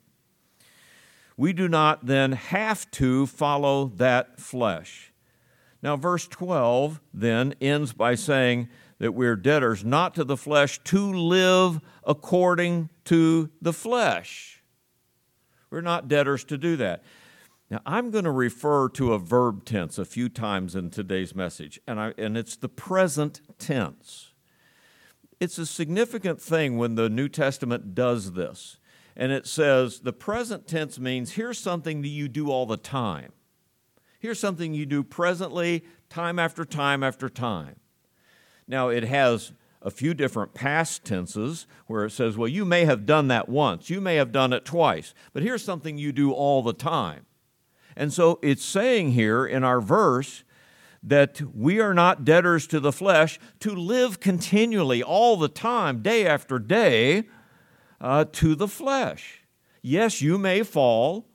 We 1.44 1.52
do 1.52 1.68
not 1.68 2.06
then 2.06 2.32
have 2.32 2.90
to 2.92 3.28
follow 3.28 3.92
that 3.98 4.40
flesh. 4.40 5.12
Now, 5.82 5.98
verse 5.98 6.26
12 6.26 7.02
then 7.14 7.54
ends 7.60 7.92
by 7.92 8.16
saying 8.16 8.70
that 9.00 9.12
we're 9.12 9.36
debtors 9.36 9.84
not 9.84 10.16
to 10.16 10.24
the 10.24 10.38
flesh 10.38 10.80
to 10.86 11.12
live 11.12 11.82
according 12.06 12.92
to 13.04 13.50
the 13.62 13.74
flesh. 13.74 14.64
We're 15.70 15.82
not 15.82 16.08
debtors 16.08 16.46
to 16.46 16.58
do 16.58 16.78
that. 16.78 17.04
Now, 17.70 17.82
I'm 17.86 18.10
going 18.10 18.24
to 18.24 18.32
refer 18.32 18.88
to 18.92 19.12
a 19.12 19.20
verb 19.20 19.66
tense 19.66 19.98
a 19.98 20.06
few 20.06 20.30
times 20.30 20.76
in 20.76 20.92
today's 20.92 21.36
message, 21.36 21.78
and, 21.86 22.00
I, 22.00 22.14
and 22.18 22.38
it's 22.38 22.56
the 22.56 22.70
present 22.70 23.42
tense. 23.60 24.32
It's 25.42 25.58
a 25.58 25.66
significant 25.66 26.42
thing 26.42 26.78
when 26.78 26.96
the 26.96 27.10
New 27.10 27.28
Testament 27.28 27.94
does 27.94 28.32
this. 28.32 28.78
And 29.16 29.32
it 29.32 29.46
says 29.46 30.00
the 30.00 30.14
present 30.14 30.68
tense 30.68 31.00
means 31.00 31.34
here's 31.34 31.60
something 31.60 32.02
that 32.02 32.08
you 32.08 32.28
do 32.28 32.50
all 32.50 32.66
the 32.66 32.78
time. 32.78 33.32
Here's 34.20 34.40
something 34.40 34.74
you 34.74 34.86
do 34.86 35.04
presently, 35.04 35.84
time 36.10 36.40
after 36.40 36.66
time 36.66 37.04
after 37.04 37.30
time. 37.30 37.76
Now, 38.68 38.90
it 38.90 39.04
has 39.04 39.52
a 39.82 39.92
few 39.92 40.14
different 40.14 40.54
past 40.54 41.04
tenses 41.04 41.68
where 41.88 42.06
it 42.06 42.12
says, 42.12 42.38
well, 42.38 42.48
you 42.48 42.64
may 42.64 42.86
have 42.86 43.06
done 43.06 43.28
that 43.28 43.50
once, 43.50 43.90
you 43.90 44.00
may 44.00 44.16
have 44.16 44.32
done 44.32 44.54
it 44.54 44.64
twice, 44.64 45.14
but 45.34 45.44
here's 45.44 45.64
something 45.64 45.98
you 45.98 46.14
do 46.14 46.32
all 46.32 46.64
the 46.64 46.74
time. 46.74 47.26
And 47.96 48.12
so 48.12 48.40
it's 48.42 48.64
saying 48.64 49.12
here 49.12 49.46
in 49.46 49.64
our 49.64 49.82
verse 49.82 50.44
that 51.04 51.42
we 51.54 51.82
are 51.82 51.94
not 51.94 52.24
debtors 52.24 52.66
to 52.68 52.80
the 52.80 52.94
flesh 52.94 53.40
to 53.60 53.76
live 53.76 54.22
continually, 54.22 55.04
all 55.04 55.36
the 55.36 55.50
time, 55.50 56.02
day 56.02 56.26
after 56.26 56.60
day, 56.60 57.26
uh, 58.04 58.26
to 58.34 58.54
the 58.54 58.68
flesh. 58.68 59.46
Yes, 59.82 60.22
you 60.22 60.38
may 60.38 60.62
fall. 60.62 61.26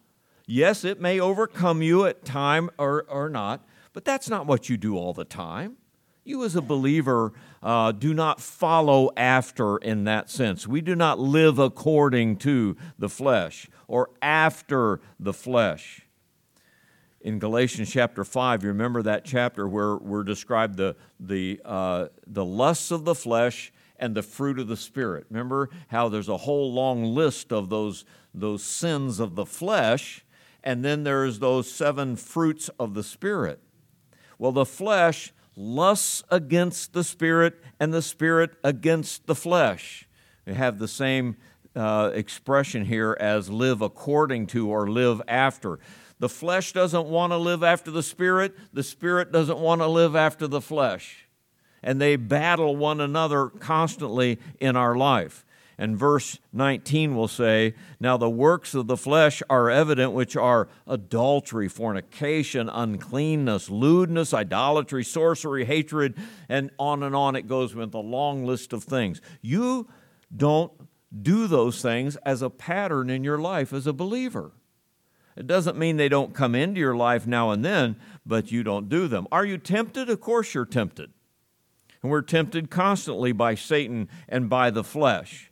Yes, 0.46 0.84
it 0.84 1.00
may 1.00 1.18
overcome 1.18 1.82
you 1.82 2.04
at 2.04 2.24
time 2.24 2.70
or, 2.78 3.04
or 3.08 3.28
not, 3.28 3.66
but 3.92 4.04
that's 4.04 4.28
not 4.28 4.46
what 4.46 4.68
you 4.68 4.76
do 4.76 4.96
all 4.96 5.14
the 5.14 5.24
time. 5.24 5.78
You, 6.24 6.44
as 6.44 6.54
a 6.54 6.62
believer, 6.62 7.32
uh, 7.62 7.92
do 7.92 8.12
not 8.12 8.38
follow 8.38 9.10
after 9.16 9.78
in 9.78 10.04
that 10.04 10.30
sense. 10.30 10.66
We 10.66 10.82
do 10.82 10.94
not 10.94 11.18
live 11.18 11.58
according 11.58 12.36
to 12.38 12.76
the 12.98 13.08
flesh 13.08 13.68
or 13.86 14.10
after 14.20 15.00
the 15.18 15.32
flesh. 15.32 16.02
In 17.22 17.38
Galatians 17.38 17.90
chapter 17.90 18.24
5, 18.24 18.62
you 18.62 18.68
remember 18.68 19.02
that 19.02 19.24
chapter 19.24 19.66
where 19.66 19.96
we're 19.96 20.22
described 20.22 20.76
the, 20.76 20.96
the, 21.18 21.60
uh, 21.64 22.08
the 22.26 22.44
lusts 22.44 22.90
of 22.90 23.06
the 23.06 23.14
flesh 23.14 23.72
and 23.98 24.14
the 24.14 24.22
fruit 24.22 24.58
of 24.58 24.68
the 24.68 24.76
Spirit. 24.76 25.26
Remember 25.30 25.70
how 25.88 26.08
there's 26.08 26.28
a 26.28 26.36
whole 26.36 26.72
long 26.72 27.04
list 27.04 27.52
of 27.52 27.68
those, 27.68 28.04
those 28.32 28.62
sins 28.62 29.20
of 29.20 29.34
the 29.34 29.46
flesh 29.46 30.24
and 30.68 30.84
then 30.84 31.04
there's 31.04 31.38
those 31.38 31.70
seven 31.70 32.16
fruits 32.16 32.68
of 32.78 32.94
the 32.94 33.02
Spirit. 33.02 33.60
Well, 34.38 34.52
the 34.52 34.66
flesh 34.66 35.32
lusts 35.56 36.22
against 36.30 36.92
the 36.92 37.04
Spirit, 37.04 37.54
and 37.80 37.92
the 37.92 38.02
Spirit 38.02 38.50
against 38.62 39.26
the 39.26 39.34
flesh. 39.34 40.06
They 40.44 40.54
have 40.54 40.78
the 40.78 40.88
same 40.88 41.36
uh, 41.74 42.10
expression 42.14 42.84
here 42.84 43.16
as 43.18 43.50
live 43.50 43.82
according 43.82 44.48
to 44.48 44.68
or 44.68 44.88
live 44.90 45.22
after. 45.26 45.78
The 46.18 46.28
flesh 46.28 46.72
doesn't 46.72 47.06
want 47.06 47.32
to 47.32 47.38
live 47.38 47.62
after 47.62 47.90
the 47.90 48.02
Spirit, 48.02 48.54
the 48.72 48.82
Spirit 48.82 49.32
doesn't 49.32 49.58
want 49.58 49.80
to 49.80 49.86
live 49.86 50.16
after 50.16 50.46
the 50.46 50.60
flesh. 50.60 51.27
And 51.82 52.00
they 52.00 52.16
battle 52.16 52.76
one 52.76 53.00
another 53.00 53.48
constantly 53.48 54.38
in 54.60 54.76
our 54.76 54.96
life. 54.96 55.44
And 55.80 55.96
verse 55.96 56.40
19 56.52 57.14
will 57.14 57.28
say, 57.28 57.74
Now 58.00 58.16
the 58.16 58.28
works 58.28 58.74
of 58.74 58.88
the 58.88 58.96
flesh 58.96 59.44
are 59.48 59.70
evident, 59.70 60.12
which 60.12 60.36
are 60.36 60.68
adultery, 60.88 61.68
fornication, 61.68 62.68
uncleanness, 62.68 63.70
lewdness, 63.70 64.34
idolatry, 64.34 65.04
sorcery, 65.04 65.64
hatred, 65.66 66.16
and 66.48 66.70
on 66.80 67.04
and 67.04 67.14
on 67.14 67.36
it 67.36 67.46
goes 67.46 67.76
with 67.76 67.94
a 67.94 68.00
long 68.00 68.44
list 68.44 68.72
of 68.72 68.82
things. 68.82 69.20
You 69.40 69.88
don't 70.36 70.72
do 71.22 71.46
those 71.46 71.80
things 71.80 72.16
as 72.16 72.42
a 72.42 72.50
pattern 72.50 73.08
in 73.08 73.22
your 73.22 73.38
life 73.38 73.72
as 73.72 73.86
a 73.86 73.92
believer. 73.92 74.50
It 75.36 75.46
doesn't 75.46 75.78
mean 75.78 75.96
they 75.96 76.08
don't 76.08 76.34
come 76.34 76.56
into 76.56 76.80
your 76.80 76.96
life 76.96 77.24
now 77.24 77.52
and 77.52 77.64
then, 77.64 77.94
but 78.26 78.50
you 78.50 78.64
don't 78.64 78.88
do 78.88 79.06
them. 79.06 79.28
Are 79.30 79.44
you 79.44 79.56
tempted? 79.56 80.10
Of 80.10 80.20
course 80.20 80.54
you're 80.54 80.66
tempted. 80.66 81.12
And 82.02 82.10
we're 82.10 82.22
tempted 82.22 82.70
constantly 82.70 83.32
by 83.32 83.54
Satan 83.54 84.08
and 84.28 84.48
by 84.48 84.70
the 84.70 84.84
flesh. 84.84 85.50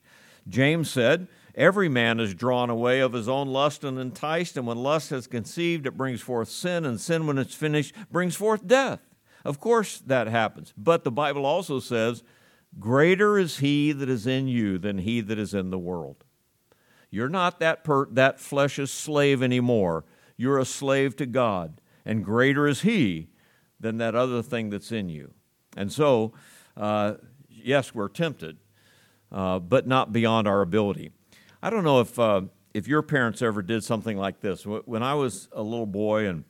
James 0.49 0.91
said, 0.91 1.29
Every 1.55 1.89
man 1.89 2.21
is 2.21 2.35
drawn 2.35 2.69
away 2.69 3.01
of 3.01 3.15
his 3.15 3.29
own 3.29 3.49
lust 3.49 3.83
and 3.83 3.99
enticed, 3.99 4.59
and 4.59 4.67
when 4.67 4.77
lust 4.77 5.09
has 5.11 5.27
conceived, 5.27 5.87
it 5.87 5.97
brings 5.97 6.21
forth 6.21 6.49
sin, 6.49 6.85
and 6.85 7.01
sin, 7.01 7.27
when 7.27 7.39
it's 7.39 7.55
finished, 7.55 7.95
brings 8.13 8.37
forth 8.37 8.67
death. 8.67 9.01
Of 9.43 9.59
course, 9.59 10.03
that 10.07 10.27
happens. 10.27 10.75
But 10.77 11.03
the 11.03 11.11
Bible 11.11 11.47
also 11.47 11.81
says, 11.81 12.23
Greater 12.79 13.39
is 13.39 13.59
he 13.59 13.93
that 13.93 14.11
is 14.11 14.27
in 14.27 14.49
you 14.49 14.77
than 14.77 14.99
he 14.99 15.23
that 15.23 15.39
is 15.39 15.55
in 15.55 15.71
the 15.71 15.79
world. 15.79 16.25
You're 17.11 17.31
not 17.31 17.59
that, 17.61 17.85
per- 17.85 18.11
that 18.11 18.39
flesh's 18.39 18.91
slave 18.91 19.43
anymore. 19.43 20.05
You're 20.37 20.59
a 20.59 20.67
slave 20.67 21.17
to 21.17 21.27
God, 21.27 21.81
and 22.05 22.25
greater 22.25 22.67
is 22.67 22.83
he 22.83 23.29
than 23.81 23.97
that 23.99 24.15
other 24.15 24.43
thing 24.43 24.69
that's 24.69 24.93
in 24.93 25.09
you. 25.09 25.33
And 25.77 25.93
so, 25.93 26.33
uh, 26.77 27.15
yes, 27.49 27.95
we're 27.95 28.09
tempted, 28.09 28.57
uh, 29.31 29.59
but 29.59 29.87
not 29.87 30.13
beyond 30.13 30.49
our 30.49 30.63
ability. 30.63 31.13
I 31.63 31.71
don't 31.71 31.85
know 31.85 32.01
if, 32.01 32.19
uh, 32.19 32.43
if 32.75 32.89
your 32.89 33.03
parents 33.03 33.43
ever 33.43 33.63
did 33.63 33.85
something 33.85 34.17
like 34.17 34.41
this. 34.41 34.65
When 34.65 35.03
I 35.03 35.15
was 35.15 35.49
a 35.53 35.63
little 35.63 35.87
boy 35.87 36.27
and 36.27 36.45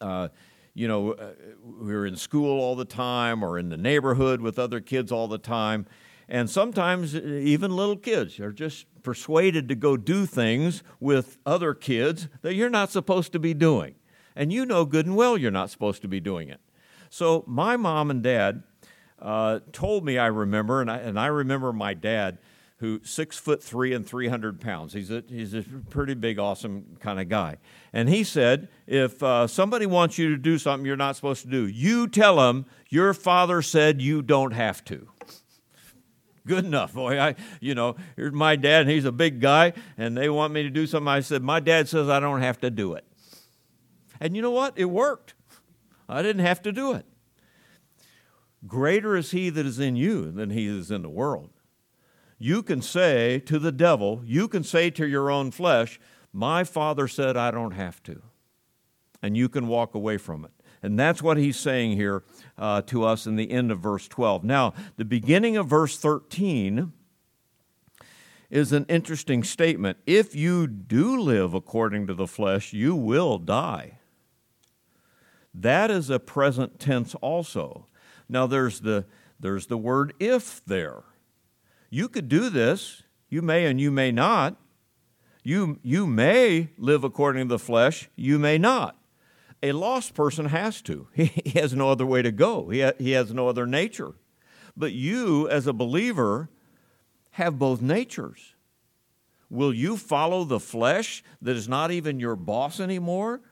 uh, 0.00 0.28
you 0.74 0.88
know, 0.88 1.12
uh, 1.12 1.32
we 1.62 1.92
were 1.92 2.06
in 2.06 2.16
school 2.16 2.60
all 2.60 2.74
the 2.74 2.84
time 2.84 3.42
or 3.42 3.58
in 3.58 3.68
the 3.68 3.76
neighborhood 3.76 4.40
with 4.40 4.58
other 4.58 4.80
kids 4.80 5.12
all 5.12 5.28
the 5.28 5.38
time. 5.38 5.86
And 6.28 6.48
sometimes 6.48 7.14
even 7.14 7.76
little 7.76 7.96
kids 7.96 8.40
are 8.40 8.52
just 8.52 8.86
persuaded 9.02 9.68
to 9.68 9.74
go 9.74 9.96
do 9.96 10.24
things 10.24 10.82
with 10.98 11.36
other 11.44 11.74
kids 11.74 12.28
that 12.40 12.54
you're 12.54 12.70
not 12.70 12.90
supposed 12.90 13.32
to 13.32 13.38
be 13.38 13.52
doing. 13.52 13.96
And 14.34 14.52
you 14.52 14.64
know 14.64 14.84
good 14.86 15.04
and 15.06 15.16
well 15.16 15.36
you're 15.36 15.50
not 15.50 15.70
supposed 15.70 16.00
to 16.02 16.08
be 16.08 16.20
doing 16.20 16.48
it. 16.48 16.60
So 17.12 17.44
my 17.46 17.76
mom 17.76 18.10
and 18.10 18.22
dad 18.22 18.62
uh, 19.18 19.60
told 19.70 20.02
me, 20.02 20.16
I 20.16 20.28
remember, 20.28 20.80
and 20.80 20.90
I, 20.90 20.96
and 20.96 21.20
I 21.20 21.26
remember 21.26 21.70
my 21.70 21.92
dad 21.92 22.38
who 22.78 23.00
six 23.04 23.36
foot 23.36 23.62
three 23.62 23.92
and 23.92 24.06
300 24.06 24.62
pounds. 24.62 24.94
He's 24.94 25.10
a, 25.10 25.22
he's 25.28 25.52
a 25.52 25.62
pretty 25.90 26.14
big, 26.14 26.38
awesome 26.38 26.96
kind 27.00 27.20
of 27.20 27.28
guy. 27.28 27.58
And 27.92 28.08
he 28.08 28.24
said, 28.24 28.68
if 28.86 29.22
uh, 29.22 29.46
somebody 29.46 29.84
wants 29.84 30.16
you 30.16 30.30
to 30.30 30.38
do 30.38 30.56
something 30.56 30.86
you're 30.86 30.96
not 30.96 31.14
supposed 31.14 31.42
to 31.42 31.48
do, 31.48 31.66
you 31.66 32.08
tell 32.08 32.36
them 32.36 32.64
your 32.88 33.12
father 33.12 33.60
said 33.60 34.00
you 34.00 34.22
don't 34.22 34.52
have 34.52 34.82
to. 34.86 35.06
Good 36.46 36.64
enough, 36.64 36.94
boy. 36.94 37.20
I, 37.20 37.34
you 37.60 37.74
know, 37.74 37.96
here's 38.16 38.32
my 38.32 38.56
dad, 38.56 38.88
he's 38.88 39.04
a 39.04 39.12
big 39.12 39.38
guy, 39.38 39.74
and 39.98 40.16
they 40.16 40.30
want 40.30 40.54
me 40.54 40.62
to 40.62 40.70
do 40.70 40.86
something. 40.86 41.08
I 41.08 41.20
said, 41.20 41.42
my 41.42 41.60
dad 41.60 41.90
says 41.90 42.08
I 42.08 42.20
don't 42.20 42.40
have 42.40 42.58
to 42.62 42.70
do 42.70 42.94
it. 42.94 43.04
And 44.18 44.34
you 44.34 44.40
know 44.40 44.50
what? 44.50 44.78
It 44.78 44.86
worked. 44.86 45.34
I 46.08 46.22
didn't 46.22 46.44
have 46.44 46.62
to 46.62 46.72
do 46.72 46.92
it. 46.92 47.06
Greater 48.66 49.16
is 49.16 49.32
he 49.32 49.50
that 49.50 49.66
is 49.66 49.78
in 49.78 49.96
you 49.96 50.30
than 50.30 50.50
he 50.50 50.66
is 50.66 50.90
in 50.90 51.02
the 51.02 51.08
world 51.08 51.50
you 52.42 52.60
can 52.60 52.82
say 52.82 53.38
to 53.38 53.60
the 53.60 53.70
devil, 53.70 54.20
you 54.24 54.48
can 54.48 54.64
say 54.64 54.90
to 54.90 55.06
your 55.06 55.30
own 55.30 55.52
flesh, 55.52 56.00
My 56.32 56.64
father 56.64 57.06
said 57.06 57.36
I 57.36 57.52
don't 57.52 57.70
have 57.70 58.02
to. 58.02 58.20
And 59.22 59.36
you 59.36 59.48
can 59.48 59.68
walk 59.68 59.94
away 59.94 60.18
from 60.18 60.44
it. 60.44 60.50
And 60.82 60.98
that's 60.98 61.22
what 61.22 61.36
he's 61.36 61.56
saying 61.56 61.92
here 61.92 62.24
uh, 62.58 62.82
to 62.82 63.04
us 63.04 63.28
in 63.28 63.36
the 63.36 63.52
end 63.52 63.70
of 63.70 63.78
verse 63.78 64.08
12. 64.08 64.42
Now, 64.42 64.74
the 64.96 65.04
beginning 65.04 65.56
of 65.56 65.68
verse 65.68 65.96
13 65.96 66.92
is 68.50 68.72
an 68.72 68.86
interesting 68.88 69.44
statement. 69.44 69.98
If 70.04 70.34
you 70.34 70.66
do 70.66 71.20
live 71.20 71.54
according 71.54 72.08
to 72.08 72.14
the 72.14 72.26
flesh, 72.26 72.72
you 72.72 72.96
will 72.96 73.38
die. 73.38 74.00
That 75.54 75.90
is 75.90 76.10
a 76.10 76.18
present 76.18 76.78
tense 76.78 77.14
also. 77.16 77.86
Now, 78.28 78.46
there's 78.46 78.80
the, 78.80 79.04
there's 79.38 79.66
the 79.66 79.76
word 79.76 80.14
if 80.18 80.64
there. 80.64 81.02
You 81.90 82.08
could 82.08 82.28
do 82.28 82.48
this. 82.48 83.02
You 83.28 83.42
may 83.42 83.66
and 83.66 83.80
you 83.80 83.90
may 83.90 84.12
not. 84.12 84.56
You, 85.42 85.78
you 85.82 86.06
may 86.06 86.70
live 86.78 87.04
according 87.04 87.48
to 87.48 87.54
the 87.54 87.58
flesh. 87.58 88.08
You 88.16 88.38
may 88.38 88.58
not. 88.58 88.96
A 89.62 89.72
lost 89.72 90.14
person 90.14 90.46
has 90.46 90.80
to. 90.82 91.08
He, 91.14 91.58
has 91.58 91.74
no 91.74 91.90
other 91.90 92.06
way 92.06 92.22
to 92.22 92.32
go, 92.32 92.68
he, 92.70 92.80
ha, 92.80 92.92
he 92.98 93.12
has 93.12 93.32
no 93.32 93.48
other 93.48 93.66
nature. 93.66 94.14
But 94.76 94.92
you, 94.92 95.48
as 95.48 95.66
a 95.66 95.72
believer, 95.72 96.48
have 97.32 97.58
both 97.58 97.82
natures. 97.82 98.54
Will 99.50 99.74
you 99.74 99.96
follow 99.98 100.44
the 100.44 100.60
flesh 100.60 101.22
that 101.42 101.56
is 101.56 101.68
not 101.68 101.90
even 101.90 102.18
your 102.18 102.36
boss 102.36 102.80
anymore, 102.80 103.42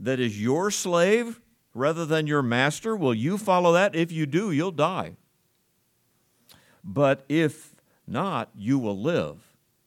that 0.00 0.18
is 0.18 0.40
your 0.40 0.70
slave 0.70 1.40
rather 1.76 2.04
than 2.04 2.26
your 2.26 2.42
master? 2.42 2.96
Will 2.96 3.14
you 3.14 3.38
follow 3.38 3.72
that? 3.72 3.94
If 3.94 4.10
you 4.10 4.26
do, 4.26 4.50
you'll 4.50 4.72
die. 4.72 5.16
But 6.82 7.24
if 7.28 7.74
not, 8.06 8.50
you 8.54 8.78
will 8.78 9.00
live. 9.00 9.38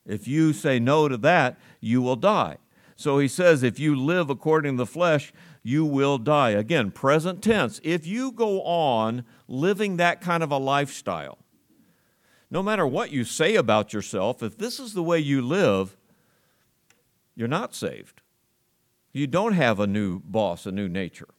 If 0.06 0.28
you 0.28 0.54
say 0.54 0.80
no 0.80 1.08
to 1.08 1.18
that, 1.18 1.60
you 1.80 2.02
will 2.02 2.16
die. 2.16 2.58
So 2.96 3.20
he 3.20 3.28
says, 3.28 3.64
if 3.64 3.80
you 3.80 3.96
live 3.96 4.30
according 4.30 4.74
to 4.74 4.84
the 4.84 4.86
flesh, 4.86 5.32
you 5.64 5.86
will 5.86 6.18
die. 6.18 6.50
Again, 6.52 6.92
present 6.92 7.42
tense. 7.42 7.80
If 7.84 8.06
you 8.06 8.32
go 8.32 8.62
on 8.64 9.24
living 9.48 9.98
that 9.98 10.20
kind 10.20 10.44
of 10.44 10.52
a 10.52 10.58
lifestyle, 10.58 11.38
no 12.52 12.64
matter 12.64 12.86
what 12.86 13.12
you 13.12 13.24
say 13.24 13.56
about 13.56 13.94
yourself, 13.94 14.42
if 14.44 14.58
this 14.58 14.80
is 14.80 14.94
the 14.94 15.04
way 15.04 15.20
you 15.20 15.42
live, 15.42 15.96
you're 17.36 17.48
not 17.48 17.74
saved. 17.74 18.22
You 19.14 19.28
don't 19.28 19.54
have 19.54 19.80
a 19.80 19.88
new 19.88 20.20
boss, 20.20 20.66
a 20.66 20.72
new 20.72 20.90
nature. 20.90 21.30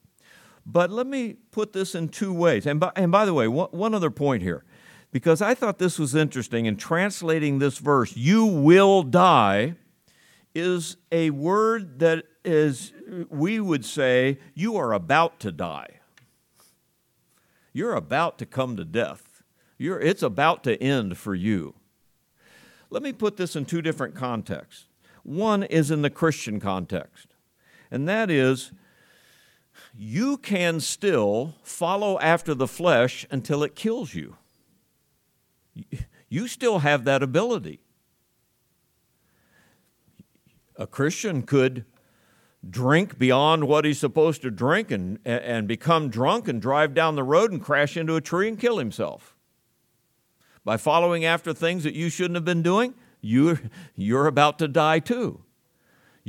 But 0.67 0.91
let 0.91 1.07
me 1.07 1.35
put 1.51 1.73
this 1.73 1.95
in 1.95 2.09
two 2.09 2.33
ways. 2.33 2.67
And 2.67 2.79
by, 2.79 2.93
and 2.95 3.11
by 3.11 3.25
the 3.25 3.35
way, 3.35 3.49
one, 3.49 3.69
one 3.71 3.95
other 3.95 4.11
point 4.11 4.43
here 4.43 4.65
because 5.13 5.43
I 5.43 5.55
thought 5.55 5.79
this 5.79 5.99
was 5.99 6.15
interesting. 6.15 6.67
In 6.67 6.77
translating 6.77 7.59
this 7.59 7.79
verse, 7.79 8.17
you 8.17 8.45
will 8.45 9.03
die, 9.03 9.75
is 10.55 10.97
a 11.13 11.31
word 11.31 12.01
that 12.01 12.25
is, 12.45 12.93
we 13.29 13.61
would 13.61 13.85
say, 13.85 14.39
you 14.55 14.77
are 14.77 14.93
about 14.93 15.41
to 15.41 15.53
die. 15.53 16.01
You're 17.73 17.95
about 17.95 18.39
to 18.39 18.47
come 18.47 18.77
to 18.77 18.85
death. 18.85 19.43
You're, 19.79 20.01
it's 20.01 20.23
about 20.23 20.65
to 20.65 20.81
end 20.83 21.17
for 21.17 21.35
you. 21.35 21.75
Let 22.91 23.03
me 23.03 23.13
put 23.13 23.37
this 23.37 23.55
in 23.55 23.65
two 23.65 23.83
different 23.83 24.15
contexts. 24.17 24.87
One 25.23 25.63
is 25.63 25.91
in 25.91 26.03
the 26.03 26.11
Christian 26.11 26.59
context, 26.59 27.29
and 27.91 28.09
that 28.09 28.31
is 28.31 28.73
you 29.97 30.37
can 30.37 30.81
still 30.81 31.55
follow 31.63 32.19
after 32.21 32.55
the 32.55 32.69
flesh 32.69 33.27
until 33.31 33.63
it 33.63 33.75
kills 33.75 34.15
you 34.15 34.37
you 36.31 36.47
still 36.47 36.79
have 36.81 37.05
that 37.05 37.23
ability. 37.23 37.81
A 40.77 40.87
Christian 40.87 41.43
could 41.43 41.85
drink 42.69 43.19
beyond 43.19 43.65
what 43.65 43.85
he's 43.85 43.99
supposed 43.99 44.43
to 44.43 44.51
drink 44.51 44.91
and, 44.91 45.19
and 45.25 45.67
become 45.67 46.09
drunk 46.09 46.47
and 46.47 46.61
drive 46.61 46.95
down 46.95 47.17
the 47.17 47.25
road 47.25 47.53
and 47.53 47.63
crash 47.63 47.97
into 47.97 48.17
a 48.17 48.21
tree 48.21 48.49
and 48.49 48.59
kill 48.59 48.79
himself. 48.79 49.35
By 50.65 50.77
following 50.77 51.25
after 51.25 51.53
things 51.53 51.85
that 51.85 51.95
you 51.95 52.09
shouldn't 52.11 52.37
have 52.37 52.45
been 52.45 52.63
doing, 52.63 52.95
you, 53.21 53.59
you're 53.97 54.27
about 54.27 54.59
to 54.61 54.69
die 54.69 55.01
too. 55.01 55.43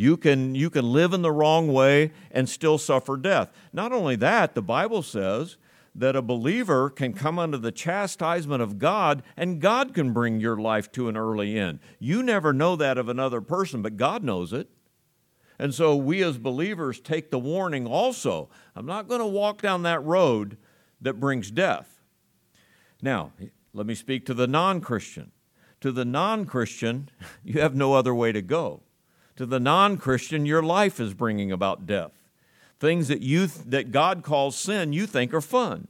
You 0.02 0.18
can, 0.18 0.56
you 0.56 0.72
can 0.72 0.92
live 0.92 1.14
in 1.14 1.22
the 1.22 1.32
wrong 1.32 1.72
way 1.72 2.12
and 2.32 2.50
still 2.50 2.80
suffer 2.80 3.16
death. 3.18 3.52
Not 3.72 3.94
only 3.94 4.16
that, 4.16 4.56
the 4.56 4.62
Bible 4.64 5.04
says 5.04 5.58
that 5.94 6.16
a 6.16 6.24
believer 6.24 6.90
can 6.90 7.14
come 7.14 7.38
under 7.38 7.60
the 7.60 7.72
chastisement 7.72 8.64
of 8.64 8.80
God 8.80 9.22
and 9.38 9.62
God 9.62 9.94
can 9.94 10.12
bring 10.12 10.40
your 10.40 10.58
life 10.58 10.92
to 10.94 11.08
an 11.08 11.16
early 11.16 11.56
end. 11.56 11.82
You 12.00 12.24
never 12.24 12.52
know 12.52 12.76
that 12.78 12.98
of 12.98 13.10
another 13.10 13.42
person, 13.42 13.84
but 13.84 13.96
God 13.96 14.24
knows 14.24 14.54
it. 14.54 14.72
And 15.60 15.72
so 15.72 15.96
we 15.96 16.24
as 16.24 16.40
believers 16.40 17.00
take 17.00 17.30
the 17.30 17.38
warning 17.38 17.86
also. 17.86 18.50
I'm 18.76 18.88
not 18.88 19.08
going 19.08 19.22
to 19.22 19.28
walk 19.28 19.62
down 19.62 19.84
that 19.84 20.04
road 20.04 20.58
that 21.00 21.20
brings 21.20 21.52
death. 21.52 22.02
Now, 23.04 23.34
let 23.72 23.86
me 23.86 23.94
speak 23.94 24.26
to 24.26 24.34
the 24.34 24.48
non 24.48 24.82
Christian. 24.82 25.32
To 25.82 25.92
the 25.92 26.06
non 26.06 26.46
Christian, 26.46 27.10
you 27.44 27.62
have 27.62 27.76
no 27.76 27.94
other 27.94 28.16
way 28.16 28.32
to 28.32 28.42
go. 28.42 28.82
To 29.42 29.48
the 29.48 29.60
non 29.60 29.98
Christian, 29.98 30.46
your 30.46 30.62
life 30.62 31.00
is 31.00 31.16
bringing 31.16 31.52
about 31.52 31.88
death. 31.88 32.12
Things 32.80 33.08
that, 33.08 33.24
you, 33.24 33.48
that 33.48 33.92
God 33.92 34.22
calls 34.22 34.56
sin, 34.56 34.94
you 34.94 35.08
think 35.08 35.34
are 35.34 35.42
fun. 35.42 35.88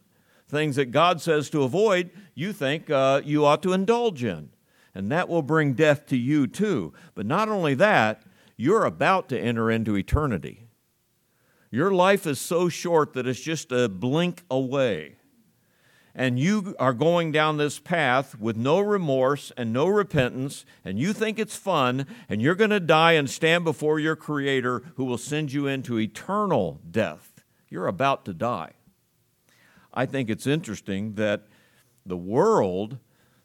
Things 0.48 0.78
that 0.78 0.92
God 0.92 1.20
says 1.20 1.50
to 1.50 1.64
avoid, 1.64 2.12
you 2.34 2.54
think 2.54 2.90
uh, 2.90 3.20
you 3.26 3.44
ought 3.44 3.62
to 3.64 3.74
indulge 3.74 4.24
in. 4.24 4.52
And 4.96 5.12
that 5.12 5.28
will 5.28 5.42
bring 5.42 5.74
death 5.74 6.06
to 6.06 6.18
you 6.18 6.48
too. 6.48 6.94
But 7.14 7.26
not 7.26 7.50
only 7.50 7.74
that, 7.74 8.24
you're 8.56 8.86
about 8.86 9.28
to 9.28 9.38
enter 9.38 9.70
into 9.70 9.98
eternity. 9.98 10.70
Your 11.70 11.92
life 11.92 12.26
is 12.26 12.40
so 12.40 12.70
short 12.70 13.12
that 13.16 13.28
it's 13.28 13.42
just 13.42 13.74
a 13.74 13.90
blink 13.90 14.44
away 14.50 15.18
and 16.14 16.40
you 16.40 16.76
are 16.80 16.94
going 16.94 17.32
down 17.32 17.58
this 17.58 17.80
path 17.80 18.38
with 18.40 18.58
no 18.58 18.80
remorse 18.80 19.52
and 19.56 19.72
no 19.72 19.88
repentance, 19.88 20.66
and 20.84 21.00
you 21.00 21.14
think 21.14 21.40
it's 21.40 21.56
fun, 21.56 22.06
and 22.28 22.42
you're 22.42 22.56
going 22.56 22.70
to 22.70 22.80
die 22.80 23.14
and 23.14 23.30
stand 23.30 23.64
before 23.64 24.00
your 24.00 24.16
Creator 24.16 24.84
who 24.96 25.06
will 25.06 25.18
send 25.18 25.54
you 25.54 25.68
into 25.68 26.00
eternal 26.00 26.80
death. 26.90 27.44
You're 27.70 27.88
about 27.88 28.26
to 28.26 28.34
die. 28.34 28.74
I 29.94 30.06
think 30.06 30.30
it's 30.30 30.48
interesting 30.48 31.16
that 31.16 31.48
the 32.06 32.18
world 32.18 32.98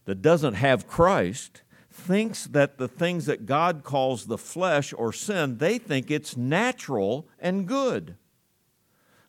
that 0.04 0.22
doesn't 0.22 0.54
have 0.54 0.86
Christ 0.86 1.62
thinks 1.90 2.44
that 2.46 2.78
the 2.78 2.88
things 2.88 3.26
that 3.26 3.46
God 3.46 3.82
calls 3.82 4.26
the 4.26 4.38
flesh 4.38 4.92
or 4.96 5.12
sin, 5.12 5.58
they 5.58 5.78
think 5.78 6.10
it's 6.10 6.36
natural 6.36 7.26
and 7.38 7.66
good. 7.66 8.16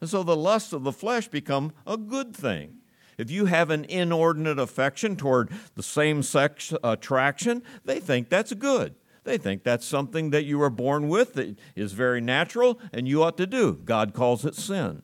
And 0.02 0.10
so 0.10 0.22
the 0.22 0.36
lusts 0.36 0.74
of 0.74 0.84
the 0.84 0.92
flesh 0.92 1.28
become 1.28 1.74
a 1.86 1.98
good 1.98 2.36
thing. 2.36 2.78
If 3.18 3.32
you 3.32 3.46
have 3.46 3.70
an 3.70 3.86
inordinate 3.86 4.60
affection 4.60 5.16
toward 5.16 5.52
the 5.76 5.84
same 5.84 6.22
sex 6.22 6.74
attraction, 6.84 7.64
they 7.84 8.00
think 8.00 8.30
that's 8.30 8.54
good. 8.54 8.96
They 9.24 9.38
think 9.38 9.64
that's 9.64 9.86
something 9.86 10.30
that 10.30 10.46
you 10.46 10.60
were 10.60 10.70
born 10.70 11.10
with 11.10 11.34
that 11.34 11.58
is 11.76 11.94
very 11.94 12.22
natural 12.22 12.80
and 12.94 13.08
you 13.08 13.24
ought 13.24 13.38
to 13.38 13.48
do. 13.48 13.74
God 13.84 14.14
calls 14.14 14.46
it 14.46 14.56
sin. 14.56 15.02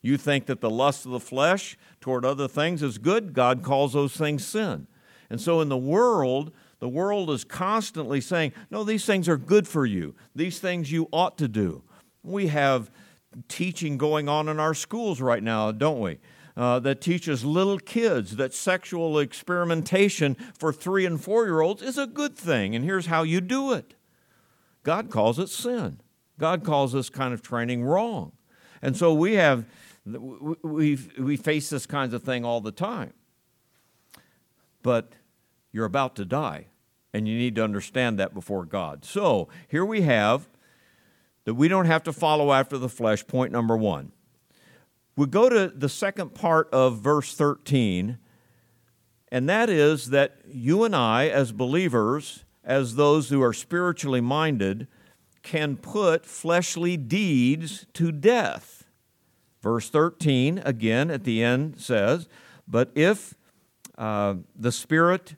You 0.00 0.16
think 0.16 0.46
that 0.46 0.60
the 0.60 0.70
lust 0.70 1.04
of 1.06 1.12
the 1.12 1.20
flesh 1.20 1.76
toward 2.00 2.24
other 2.24 2.48
things 2.48 2.82
is 2.82 2.98
good, 2.98 3.32
God 3.32 3.62
calls 3.62 3.94
those 3.94 4.16
things 4.16 4.46
sin. 4.46 4.86
And 5.28 5.40
so 5.40 5.60
in 5.60 5.68
the 5.68 5.76
world, 5.76 6.52
the 6.78 6.88
world 6.88 7.30
is 7.30 7.44
constantly 7.44 8.20
saying, 8.20 8.52
no, 8.70 8.84
these 8.84 9.04
things 9.06 9.28
are 9.28 9.38
good 9.38 9.66
for 9.66 9.86
you. 9.86 10.14
These 10.34 10.58
things 10.58 10.92
you 10.92 11.08
ought 11.12 11.38
to 11.38 11.48
do. 11.48 11.82
We 12.22 12.46
have 12.48 12.90
teaching 13.48 13.98
going 13.98 14.28
on 14.28 14.48
in 14.48 14.60
our 14.60 14.74
schools 14.74 15.20
right 15.20 15.42
now, 15.42 15.72
don't 15.72 16.00
we? 16.00 16.18
Uh, 16.56 16.78
that 16.78 17.00
teaches 17.00 17.44
little 17.44 17.80
kids 17.80 18.36
that 18.36 18.54
sexual 18.54 19.18
experimentation 19.18 20.36
for 20.56 20.72
three 20.72 21.04
and 21.04 21.20
four 21.20 21.46
year 21.46 21.60
olds 21.60 21.82
is 21.82 21.98
a 21.98 22.06
good 22.06 22.36
thing, 22.36 22.76
and 22.76 22.84
here's 22.84 23.06
how 23.06 23.24
you 23.24 23.40
do 23.40 23.72
it. 23.72 23.94
God 24.84 25.10
calls 25.10 25.40
it 25.40 25.48
sin. 25.48 26.00
God 26.38 26.62
calls 26.62 26.92
this 26.92 27.10
kind 27.10 27.34
of 27.34 27.42
training 27.42 27.82
wrong. 27.84 28.32
And 28.82 28.96
so 28.96 29.12
we 29.14 29.34
have, 29.34 29.64
we, 30.04 30.98
we 31.18 31.36
face 31.36 31.70
this 31.70 31.86
kinds 31.86 32.14
of 32.14 32.22
thing 32.22 32.44
all 32.44 32.60
the 32.60 32.72
time. 32.72 33.14
But 34.82 35.12
you're 35.72 35.86
about 35.86 36.14
to 36.16 36.24
die, 36.24 36.66
and 37.12 37.26
you 37.26 37.36
need 37.36 37.56
to 37.56 37.64
understand 37.64 38.18
that 38.18 38.34
before 38.34 38.64
God. 38.64 39.04
So 39.04 39.48
here 39.66 39.84
we 39.84 40.02
have 40.02 40.48
that 41.44 41.54
we 41.54 41.68
don't 41.68 41.86
have 41.86 42.02
to 42.04 42.12
follow 42.12 42.52
after 42.52 42.78
the 42.78 42.88
flesh, 42.88 43.26
point 43.26 43.52
number 43.52 43.76
one. 43.76 44.12
We 45.16 45.26
go 45.26 45.48
to 45.48 45.68
the 45.68 45.88
second 45.88 46.34
part 46.34 46.68
of 46.72 46.98
verse 46.98 47.34
13, 47.34 48.18
and 49.30 49.48
that 49.48 49.70
is 49.70 50.10
that 50.10 50.38
you 50.46 50.84
and 50.84 50.94
I, 50.94 51.28
as 51.28 51.52
believers, 51.52 52.44
as 52.64 52.96
those 52.96 53.28
who 53.28 53.42
are 53.42 53.52
spiritually 53.52 54.20
minded, 54.20 54.88
can 55.42 55.76
put 55.76 56.26
fleshly 56.26 56.96
deeds 56.96 57.86
to 57.94 58.10
death. 58.10 58.84
Verse 59.62 59.88
13, 59.88 60.62
again 60.64 61.10
at 61.10 61.24
the 61.24 61.42
end, 61.42 61.80
says, 61.80 62.28
But 62.66 62.90
if 62.94 63.34
uh, 63.96 64.34
the 64.56 64.72
Spirit, 64.72 65.36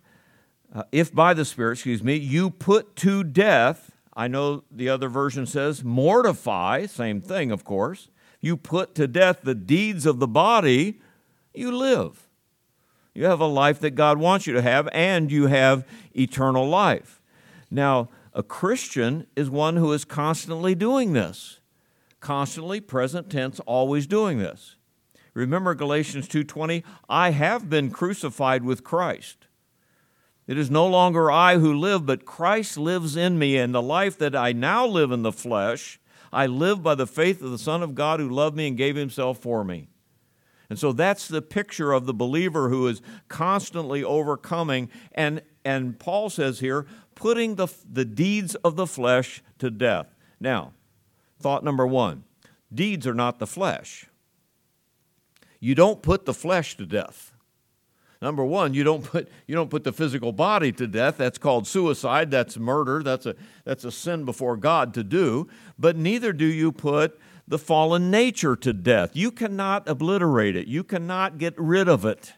uh, 0.74 0.84
if 0.90 1.14
by 1.14 1.34
the 1.34 1.44
Spirit, 1.44 1.72
excuse 1.72 2.02
me, 2.02 2.14
you 2.16 2.50
put 2.50 2.96
to 2.96 3.24
death 3.24 3.92
I 4.16 4.28
know 4.28 4.64
the 4.70 4.88
other 4.88 5.10
version 5.10 5.44
says 5.44 5.84
mortify, 5.84 6.86
same 6.86 7.20
thing, 7.20 7.50
of 7.52 7.64
course. 7.64 8.08
You 8.40 8.56
put 8.56 8.94
to 8.94 9.08
death 9.08 9.40
the 9.42 9.54
deeds 9.54 10.06
of 10.06 10.18
the 10.18 10.28
body, 10.28 11.00
you 11.54 11.70
live. 11.70 12.28
You 13.14 13.24
have 13.24 13.40
a 13.40 13.46
life 13.46 13.80
that 13.80 13.92
God 13.92 14.18
wants 14.18 14.46
you 14.46 14.52
to 14.52 14.62
have, 14.62 14.88
and 14.92 15.32
you 15.32 15.46
have 15.46 15.86
eternal 16.14 16.68
life. 16.68 17.22
Now, 17.70 18.10
a 18.34 18.42
Christian 18.42 19.26
is 19.34 19.48
one 19.48 19.76
who 19.76 19.92
is 19.92 20.04
constantly 20.04 20.74
doing 20.74 21.14
this. 21.14 21.60
Constantly, 22.20 22.80
present 22.80 23.30
tense, 23.30 23.58
always 23.60 24.06
doing 24.06 24.38
this. 24.38 24.76
Remember 25.32 25.74
Galatians 25.74 26.28
2:20, 26.28 26.82
I 27.08 27.30
have 27.30 27.70
been 27.70 27.90
crucified 27.90 28.64
with 28.64 28.84
Christ. 28.84 29.46
It 30.46 30.58
is 30.58 30.70
no 30.70 30.86
longer 30.86 31.30
I 31.30 31.58
who 31.58 31.72
live, 31.72 32.06
but 32.06 32.24
Christ 32.24 32.78
lives 32.78 33.16
in 33.16 33.38
me, 33.38 33.56
and 33.56 33.74
the 33.74 33.82
life 33.82 34.18
that 34.18 34.36
I 34.36 34.52
now 34.52 34.86
live 34.86 35.10
in 35.10 35.22
the 35.22 35.32
flesh, 35.32 35.98
I 36.32 36.46
live 36.46 36.82
by 36.82 36.94
the 36.94 37.06
faith 37.06 37.42
of 37.42 37.50
the 37.50 37.58
Son 37.58 37.82
of 37.82 37.94
God 37.94 38.20
who 38.20 38.28
loved 38.28 38.56
me 38.56 38.68
and 38.68 38.76
gave 38.76 38.96
himself 38.96 39.38
for 39.38 39.64
me. 39.64 39.88
And 40.68 40.78
so 40.78 40.92
that's 40.92 41.28
the 41.28 41.42
picture 41.42 41.92
of 41.92 42.06
the 42.06 42.14
believer 42.14 42.68
who 42.68 42.88
is 42.88 43.00
constantly 43.28 44.02
overcoming. 44.02 44.90
And, 45.12 45.42
and 45.64 45.98
Paul 45.98 46.28
says 46.30 46.60
here, 46.60 46.86
putting 47.14 47.54
the, 47.54 47.68
the 47.90 48.04
deeds 48.04 48.54
of 48.56 48.76
the 48.76 48.86
flesh 48.86 49.42
to 49.58 49.70
death. 49.70 50.14
Now, 50.40 50.72
thought 51.38 51.64
number 51.64 51.86
one 51.86 52.24
deeds 52.72 53.06
are 53.06 53.14
not 53.14 53.38
the 53.38 53.46
flesh. 53.46 54.06
You 55.60 55.74
don't 55.74 56.02
put 56.02 56.26
the 56.26 56.34
flesh 56.34 56.76
to 56.76 56.86
death. 56.86 57.32
Number 58.22 58.44
one, 58.44 58.74
you 58.74 58.82
don't 58.82 59.04
put 59.04 59.28
you 59.46 59.54
don't 59.54 59.70
put 59.70 59.84
the 59.84 59.92
physical 59.92 60.32
body 60.32 60.72
to 60.72 60.86
death. 60.86 61.16
That's 61.18 61.38
called 61.38 61.66
suicide. 61.66 62.30
That's 62.30 62.56
murder. 62.56 63.02
That's 63.02 63.26
a 63.26 63.36
that's 63.64 63.84
a 63.84 63.92
sin 63.92 64.24
before 64.24 64.56
God 64.56 64.94
to 64.94 65.04
do. 65.04 65.48
But 65.78 65.96
neither 65.96 66.32
do 66.32 66.46
you 66.46 66.72
put 66.72 67.18
the 67.48 67.58
fallen 67.58 68.10
nature 68.10 68.56
to 68.56 68.72
death. 68.72 69.14
You 69.14 69.30
cannot 69.30 69.88
obliterate 69.88 70.56
it. 70.56 70.66
You 70.66 70.82
cannot 70.82 71.38
get 71.38 71.54
rid 71.56 71.88
of 71.88 72.04
it. 72.04 72.34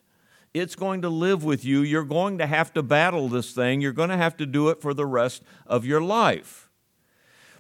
It's 0.53 0.75
going 0.75 1.03
to 1.03 1.09
live 1.09 1.45
with 1.45 1.65
you. 1.65 1.83
You're 1.83 2.05
going 2.05 2.39
to 2.39 2.47
have 2.47 2.73
to 2.75 2.83
battle 2.83 3.29
this 3.29 3.53
thing. 3.53 3.81
You're 3.81 3.93
going 3.93 4.09
to 4.11 4.17
have 4.17 4.37
to 4.39 4.47
do 4.47 4.69
it 4.69 4.81
for 4.81 4.93
the 4.93 5.07
rest 5.07 5.43
of 5.67 5.85
your 5.85 6.01
life. 6.01 6.69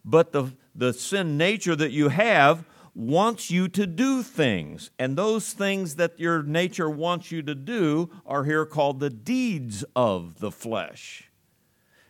But 0.04 0.32
the, 0.32 0.52
the 0.74 0.92
sin 0.92 1.36
nature 1.36 1.76
that 1.76 1.92
you 1.92 2.08
have 2.08 2.64
wants 2.98 3.48
you 3.48 3.68
to 3.68 3.86
do 3.86 4.24
things. 4.24 4.90
And 4.98 5.16
those 5.16 5.52
things 5.52 5.94
that 5.94 6.18
your 6.18 6.42
nature 6.42 6.90
wants 6.90 7.30
you 7.30 7.42
to 7.42 7.54
do 7.54 8.10
are 8.26 8.42
here 8.42 8.66
called 8.66 8.98
the 8.98 9.08
deeds 9.08 9.84
of 9.94 10.40
the 10.40 10.50
flesh. 10.50 11.30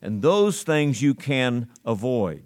And 0.01 0.23
those 0.23 0.63
things 0.63 1.03
you 1.03 1.15
can 1.15 1.69
avoid. 1.85 2.45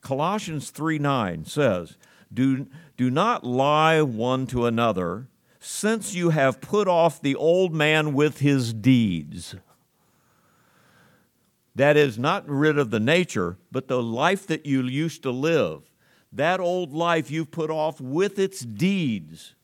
Colossians 0.00 0.70
3 0.70 1.00
9 1.00 1.44
says, 1.44 1.96
do, 2.32 2.68
do 2.96 3.10
not 3.10 3.42
lie 3.42 4.00
one 4.00 4.46
to 4.46 4.66
another, 4.66 5.26
since 5.58 6.14
you 6.14 6.30
have 6.30 6.60
put 6.60 6.86
off 6.86 7.20
the 7.20 7.34
old 7.34 7.74
man 7.74 8.14
with 8.14 8.38
his 8.38 8.72
deeds. 8.72 9.56
That 11.74 11.96
is, 11.96 12.16
not 12.16 12.48
rid 12.48 12.78
of 12.78 12.90
the 12.90 13.00
nature, 13.00 13.58
but 13.72 13.88
the 13.88 14.02
life 14.02 14.46
that 14.46 14.66
you 14.66 14.82
used 14.84 15.24
to 15.24 15.32
live 15.32 15.89
that 16.32 16.60
old 16.60 16.92
life 16.92 17.30
you've 17.30 17.50
put 17.50 17.70
off 17.70 18.00
with 18.00 18.38
its 18.38 18.60
deeds. 18.60 19.54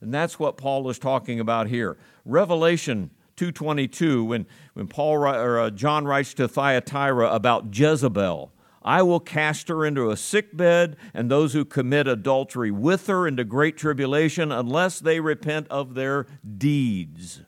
And 0.00 0.12
that's 0.12 0.38
what 0.38 0.56
Paul 0.56 0.88
is 0.90 0.98
talking 0.98 1.40
about 1.40 1.68
here. 1.68 1.96
Revelation 2.24 3.10
2:22 3.36 4.26
when 4.26 4.46
when 4.74 4.86
Paul 4.86 5.24
or 5.24 5.58
uh, 5.58 5.70
John 5.70 6.04
writes 6.06 6.34
to 6.34 6.48
Thyatira 6.48 7.32
about 7.32 7.76
Jezebel, 7.76 8.52
I 8.82 9.02
will 9.02 9.20
cast 9.20 9.68
her 9.68 9.84
into 9.84 10.10
a 10.10 10.16
sick 10.16 10.56
bed 10.56 10.96
and 11.14 11.30
those 11.30 11.54
who 11.54 11.64
commit 11.64 12.06
adultery 12.06 12.70
with 12.70 13.06
her 13.06 13.26
into 13.26 13.44
great 13.44 13.78
tribulation 13.78 14.52
unless 14.52 15.00
they 15.00 15.20
repent 15.20 15.68
of 15.68 15.94
their 15.94 16.26
deeds. 16.58 17.42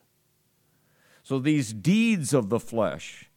So 1.23 1.39
these 1.39 1.73
deeds 1.73 2.33
of 2.33 2.49
the 2.49 2.61
flesh 2.61 3.31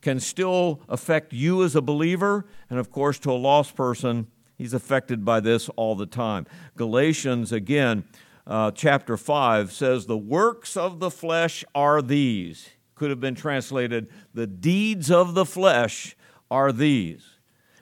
can 0.00 0.18
still 0.18 0.82
affect 0.88 1.32
you 1.32 1.62
as 1.62 1.76
a 1.76 1.82
believer 1.82 2.46
and 2.68 2.78
of 2.78 2.90
course 2.90 3.18
to 3.20 3.30
a 3.30 3.34
lost 3.34 3.74
person 3.76 4.26
He's 4.56 4.72
affected 4.72 5.24
by 5.24 5.40
this 5.40 5.68
all 5.70 5.94
the 5.94 6.06
time. 6.06 6.46
Galatians, 6.76 7.52
again, 7.52 8.04
uh, 8.46 8.70
chapter 8.70 9.16
5 9.16 9.72
says, 9.72 10.06
The 10.06 10.16
works 10.16 10.76
of 10.76 10.98
the 10.98 11.10
flesh 11.10 11.64
are 11.74 12.00
these. 12.00 12.70
Could 12.94 13.10
have 13.10 13.20
been 13.20 13.34
translated, 13.34 14.08
The 14.32 14.46
deeds 14.46 15.10
of 15.10 15.34
the 15.34 15.44
flesh 15.44 16.16
are 16.50 16.72
these. 16.72 17.24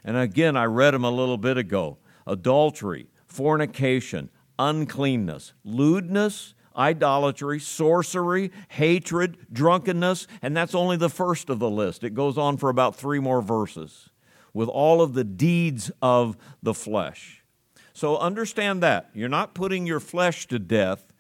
And 0.05 0.17
again, 0.17 0.57
I 0.57 0.65
read 0.65 0.93
them 0.93 1.05
a 1.05 1.11
little 1.11 1.39
bit 1.39 1.57
ago 1.57 1.99
adultery, 2.27 3.07
fornication, 3.27 4.31
uncleanness, 4.59 5.53
lewdness, 5.65 6.55
idolatry, 6.77 7.61
sorcery, 7.61 8.51
hatred, 8.69 9.37
drunkenness, 9.53 10.27
and 10.43 10.57
that's 10.57 10.75
only 10.75 10.97
the 10.97 11.11
first 11.11 11.51
of 11.51 11.59
the 11.59 11.71
list. 11.71 12.03
It 12.03 12.15
goes 12.15 12.37
on 12.37 12.57
for 12.57 12.69
about 12.69 12.97
three 12.97 13.21
more 13.21 13.43
verses 13.43 14.11
with 14.55 14.69
all 14.69 15.03
of 15.03 15.13
the 15.13 15.25
deeds 15.25 15.91
of 16.01 16.39
the 16.63 16.73
flesh. 16.73 17.45
So 17.93 18.17
understand 18.17 18.83
that. 18.83 19.11
You're 19.13 19.29
not 19.29 19.55
putting 19.55 19.87
your 19.87 20.01
flesh 20.01 20.47
to 20.47 20.59
death, 20.59 21.13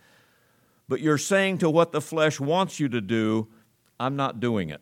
but 0.88 1.00
you're 1.00 1.18
saying 1.18 1.58
to 1.58 1.68
what 1.68 1.92
the 1.92 2.00
flesh 2.00 2.40
wants 2.40 2.80
you 2.80 2.88
to 2.88 3.00
do, 3.00 3.48
I'm 4.00 4.16
not 4.16 4.40
doing 4.40 4.70
it. 4.70 4.80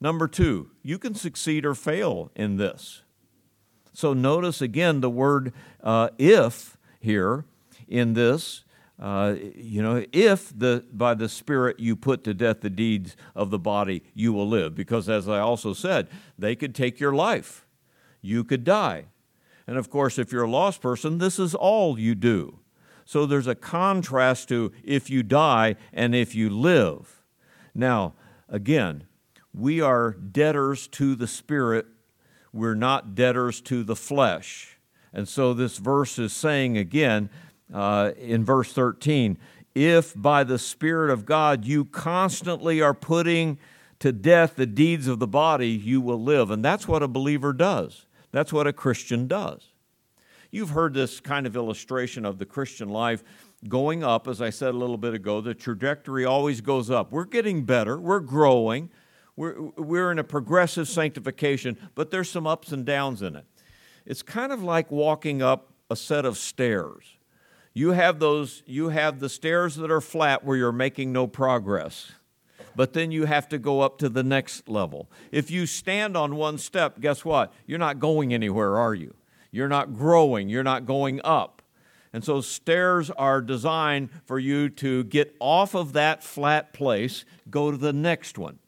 Number 0.00 0.28
two, 0.28 0.70
you 0.82 0.98
can 0.98 1.14
succeed 1.14 1.64
or 1.64 1.74
fail 1.74 2.30
in 2.36 2.56
this. 2.56 3.02
So 3.92 4.12
notice 4.12 4.60
again 4.60 5.00
the 5.00 5.10
word 5.10 5.52
uh, 5.82 6.10
if 6.18 6.76
here 7.00 7.44
in 7.88 8.12
this. 8.12 8.64
Uh, 8.98 9.34
you 9.54 9.82
know, 9.82 10.04
if 10.12 10.58
the 10.58 10.84
by 10.90 11.12
the 11.12 11.28
Spirit 11.28 11.78
you 11.78 11.96
put 11.96 12.24
to 12.24 12.32
death 12.32 12.62
the 12.62 12.70
deeds 12.70 13.14
of 13.34 13.50
the 13.50 13.58
body, 13.58 14.02
you 14.14 14.32
will 14.32 14.48
live. 14.48 14.74
Because 14.74 15.08
as 15.08 15.28
I 15.28 15.38
also 15.38 15.74
said, 15.74 16.08
they 16.38 16.56
could 16.56 16.74
take 16.74 16.98
your 16.98 17.12
life 17.12 17.65
you 18.26 18.44
could 18.44 18.64
die. 18.64 19.06
And 19.66 19.76
of 19.76 19.90
course, 19.90 20.18
if 20.18 20.32
you're 20.32 20.44
a 20.44 20.50
lost 20.50 20.80
person, 20.80 21.18
this 21.18 21.38
is 21.38 21.54
all 21.54 21.98
you 21.98 22.14
do. 22.14 22.60
So 23.04 23.24
there's 23.24 23.46
a 23.46 23.54
contrast 23.54 24.48
to 24.48 24.72
if 24.84 25.08
you 25.08 25.22
die 25.22 25.76
and 25.92 26.14
if 26.14 26.34
you 26.34 26.50
live. 26.50 27.22
Now, 27.74 28.14
again, 28.48 29.04
we 29.54 29.80
are 29.80 30.10
debtors 30.12 30.88
to 30.88 31.14
the 31.14 31.26
Spirit, 31.26 31.86
we're 32.52 32.74
not 32.74 33.14
debtors 33.14 33.60
to 33.62 33.84
the 33.84 33.96
flesh. 33.96 34.78
And 35.12 35.28
so 35.28 35.54
this 35.54 35.78
verse 35.78 36.18
is 36.18 36.32
saying 36.32 36.76
again 36.76 37.30
uh, 37.72 38.12
in 38.18 38.44
verse 38.44 38.72
13 38.72 39.38
if 39.74 40.14
by 40.16 40.42
the 40.42 40.58
Spirit 40.58 41.10
of 41.10 41.26
God 41.26 41.66
you 41.66 41.84
constantly 41.84 42.80
are 42.80 42.94
putting 42.94 43.58
to 43.98 44.10
death 44.10 44.56
the 44.56 44.66
deeds 44.66 45.06
of 45.06 45.18
the 45.18 45.26
body, 45.26 45.68
you 45.68 46.00
will 46.00 46.20
live. 46.20 46.50
And 46.50 46.64
that's 46.64 46.88
what 46.88 47.02
a 47.02 47.08
believer 47.08 47.52
does. 47.52 48.06
That's 48.32 48.52
what 48.52 48.66
a 48.66 48.72
Christian 48.72 49.26
does. 49.26 49.68
You've 50.50 50.70
heard 50.70 50.94
this 50.94 51.20
kind 51.20 51.46
of 51.46 51.56
illustration 51.56 52.24
of 52.24 52.38
the 52.38 52.46
Christian 52.46 52.88
life 52.88 53.22
going 53.68 54.04
up, 54.04 54.28
as 54.28 54.40
I 54.40 54.50
said 54.50 54.74
a 54.74 54.78
little 54.78 54.96
bit 54.96 55.14
ago. 55.14 55.40
The 55.40 55.54
trajectory 55.54 56.24
always 56.24 56.60
goes 56.60 56.90
up. 56.90 57.12
We're 57.12 57.24
getting 57.24 57.64
better, 57.64 57.98
we're 57.98 58.20
growing, 58.20 58.90
we're, 59.34 59.60
we're 59.76 60.12
in 60.12 60.18
a 60.18 60.24
progressive 60.24 60.88
sanctification, 60.88 61.76
but 61.94 62.10
there's 62.10 62.30
some 62.30 62.46
ups 62.46 62.72
and 62.72 62.84
downs 62.84 63.22
in 63.22 63.36
it. 63.36 63.44
It's 64.04 64.22
kind 64.22 64.52
of 64.52 64.62
like 64.62 64.90
walking 64.90 65.42
up 65.42 65.72
a 65.90 65.96
set 65.96 66.24
of 66.24 66.38
stairs. 66.38 67.16
You 67.74 67.90
have 67.90 68.20
those, 68.20 68.62
you 68.66 68.88
have 68.88 69.20
the 69.20 69.28
stairs 69.28 69.76
that 69.76 69.90
are 69.90 70.00
flat 70.00 70.44
where 70.44 70.56
you're 70.56 70.72
making 70.72 71.12
no 71.12 71.26
progress 71.26 72.12
but 72.76 72.92
then 72.92 73.10
you 73.10 73.24
have 73.24 73.48
to 73.48 73.58
go 73.58 73.80
up 73.80 73.98
to 73.98 74.08
the 74.08 74.22
next 74.22 74.68
level. 74.68 75.10
If 75.32 75.50
you 75.50 75.66
stand 75.66 76.16
on 76.16 76.36
one 76.36 76.58
step, 76.58 77.00
guess 77.00 77.24
what? 77.24 77.52
You're 77.66 77.78
not 77.78 77.98
going 77.98 78.34
anywhere, 78.34 78.76
are 78.76 78.94
you? 78.94 79.14
You're 79.50 79.68
not 79.68 79.94
growing, 79.94 80.50
you're 80.50 80.62
not 80.62 80.84
going 80.84 81.20
up. 81.24 81.62
And 82.12 82.22
so 82.24 82.40
stairs 82.40 83.10
are 83.10 83.40
designed 83.40 84.10
for 84.26 84.38
you 84.38 84.68
to 84.70 85.04
get 85.04 85.34
off 85.40 85.74
of 85.74 85.94
that 85.94 86.22
flat 86.22 86.72
place, 86.72 87.24
go 87.50 87.70
to 87.70 87.76
the 87.76 87.92
next 87.92 88.38
one, 88.38 88.58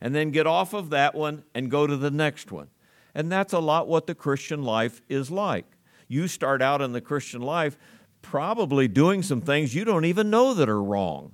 and 0.00 0.14
then 0.14 0.30
get 0.30 0.46
off 0.46 0.72
of 0.74 0.90
that 0.90 1.14
one 1.14 1.44
and 1.54 1.70
go 1.70 1.86
to 1.86 1.96
the 1.96 2.10
next 2.10 2.50
one. 2.50 2.68
And 3.14 3.30
that's 3.30 3.52
a 3.52 3.58
lot 3.58 3.88
what 3.88 4.06
the 4.06 4.14
Christian 4.14 4.62
life 4.62 5.02
is 5.08 5.30
like. 5.30 5.66
You 6.06 6.28
start 6.28 6.62
out 6.62 6.80
in 6.80 6.92
the 6.92 7.00
Christian 7.00 7.42
life 7.42 7.76
probably 8.22 8.88
doing 8.88 9.22
some 9.22 9.40
things 9.40 9.74
you 9.74 9.84
don't 9.84 10.04
even 10.04 10.30
know 10.30 10.54
that 10.54 10.68
are 10.68 10.82
wrong. 10.82 11.32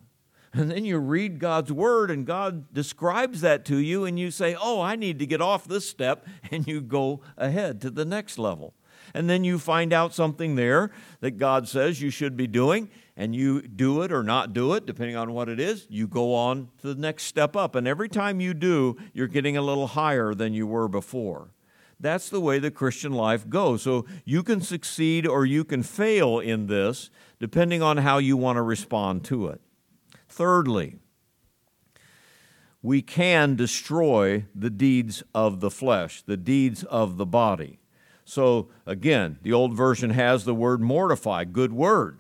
And 0.55 0.71
then 0.71 0.85
you 0.85 0.99
read 0.99 1.41
God's 1.41 1.73
word 1.73 2.13
and 2.13 2.25
God 2.25 2.73
describes 2.73 3.41
that 3.41 3.65
to 3.67 3.77
you, 3.77 4.05
and 4.05 4.19
you 4.19 4.31
say, 4.31 4.57
Oh, 4.59 4.81
I 4.81 4.95
need 4.95 5.19
to 5.19 5.27
get 5.27 5.43
off 5.43 5.67
this 5.67 5.89
step, 5.89 6.27
and 6.51 6.67
you 6.67 6.81
go 6.81 7.21
ahead 7.37 7.81
to 7.83 7.91
the 7.91 8.05
next 8.05 8.39
level. 8.39 8.73
And 9.13 9.29
then 9.29 9.45
you 9.45 9.59
find 9.59 9.93
out 9.93 10.15
something 10.15 10.55
there 10.55 10.91
that 11.21 11.33
God 11.33 11.69
says 11.69 12.01
you 12.01 12.11
should 12.11 12.37
be 12.37 12.47
doing, 12.47 12.89
and 13.17 13.35
you 13.35 13.63
do 13.63 14.03
it 14.03 14.13
or 14.13 14.23
not 14.23 14.53
do 14.53 14.73
it, 14.75 14.87
depending 14.87 15.17
on 15.17 15.33
what 15.33 15.49
it 15.49 15.61
is. 15.61 15.87
You 15.91 16.07
go 16.07 16.35
on 16.35 16.69
to 16.79 16.95
the 16.95 17.01
next 17.01 17.25
step 17.25 17.55
up. 17.55 17.75
And 17.75 17.87
every 17.87 18.09
time 18.09 18.41
you 18.41 18.55
do, 18.55 18.97
you're 19.13 19.29
getting 19.29 19.57
a 19.57 19.63
little 19.63 19.89
higher 19.89 20.35
than 20.35 20.55
you 20.55 20.67
were 20.67 20.89
before. 20.89 21.51
That's 22.01 22.29
the 22.29 22.41
way 22.41 22.59
the 22.59 22.71
Christian 22.71 23.13
life 23.13 23.49
goes. 23.49 23.83
So 23.83 24.05
you 24.25 24.43
can 24.43 24.61
succeed 24.61 25.27
or 25.27 25.47
you 25.47 25.65
can 25.65 25.83
fail 25.83 26.39
in 26.39 26.67
this, 26.67 27.11
depending 27.39 27.83
on 27.83 27.99
how 27.99 28.19
you 28.19 28.37
want 28.37 28.57
to 28.57 28.63
respond 28.63 29.25
to 29.25 29.49
it. 29.49 29.61
Thirdly, 30.35 30.97
we 32.83 33.03
can 33.03 33.55
destroy 33.55 34.47
the 34.53 34.69
deeds 34.69 35.23
of 35.33 35.61
the 35.61 35.71
flesh, 35.71 36.23
the 36.23 36.37
deeds 36.37 36.83
of 36.83 37.19
the 37.19 37.25
body. 37.25 37.79
So, 38.25 38.69
again, 38.85 39.39
the 39.43 39.53
old 39.53 39.77
version 39.77 40.11
has 40.11 40.45
the 40.45 40.55
word 40.55 40.81
mortify, 40.81 41.45
good 41.45 41.73
word. 41.73 42.19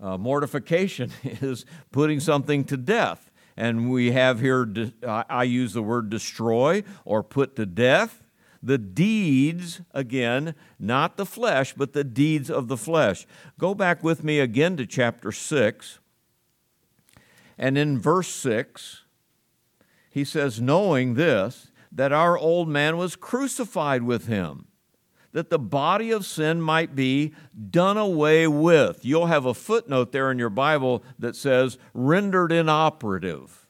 Uh, 0.00 0.16
mortification 0.18 1.10
is 1.24 1.66
putting 1.90 2.20
something 2.20 2.62
to 2.66 2.76
death. 2.76 3.32
And 3.56 3.90
we 3.90 4.12
have 4.12 4.38
here, 4.38 4.72
I 5.04 5.42
use 5.42 5.72
the 5.72 5.82
word 5.82 6.10
destroy 6.10 6.84
or 7.04 7.24
put 7.24 7.56
to 7.56 7.66
death. 7.66 8.22
The 8.62 8.78
deeds, 8.78 9.80
again, 9.90 10.54
not 10.78 11.16
the 11.16 11.26
flesh, 11.26 11.74
but 11.74 11.92
the 11.92 12.04
deeds 12.04 12.48
of 12.52 12.68
the 12.68 12.76
flesh. 12.76 13.26
Go 13.58 13.74
back 13.74 14.04
with 14.04 14.22
me 14.22 14.38
again 14.38 14.76
to 14.76 14.86
chapter 14.86 15.32
6. 15.32 15.98
And 17.62 17.78
in 17.78 18.00
verse 18.00 18.26
6, 18.26 19.04
he 20.10 20.24
says, 20.24 20.60
Knowing 20.60 21.14
this, 21.14 21.70
that 21.92 22.12
our 22.12 22.36
old 22.36 22.68
man 22.68 22.96
was 22.96 23.14
crucified 23.14 24.02
with 24.02 24.26
him, 24.26 24.66
that 25.30 25.48
the 25.48 25.60
body 25.60 26.10
of 26.10 26.26
sin 26.26 26.60
might 26.60 26.96
be 26.96 27.32
done 27.70 27.96
away 27.96 28.48
with. 28.48 29.04
You'll 29.04 29.26
have 29.26 29.46
a 29.46 29.54
footnote 29.54 30.10
there 30.10 30.32
in 30.32 30.40
your 30.40 30.50
Bible 30.50 31.04
that 31.20 31.36
says, 31.36 31.78
rendered 31.94 32.50
inoperative. 32.50 33.68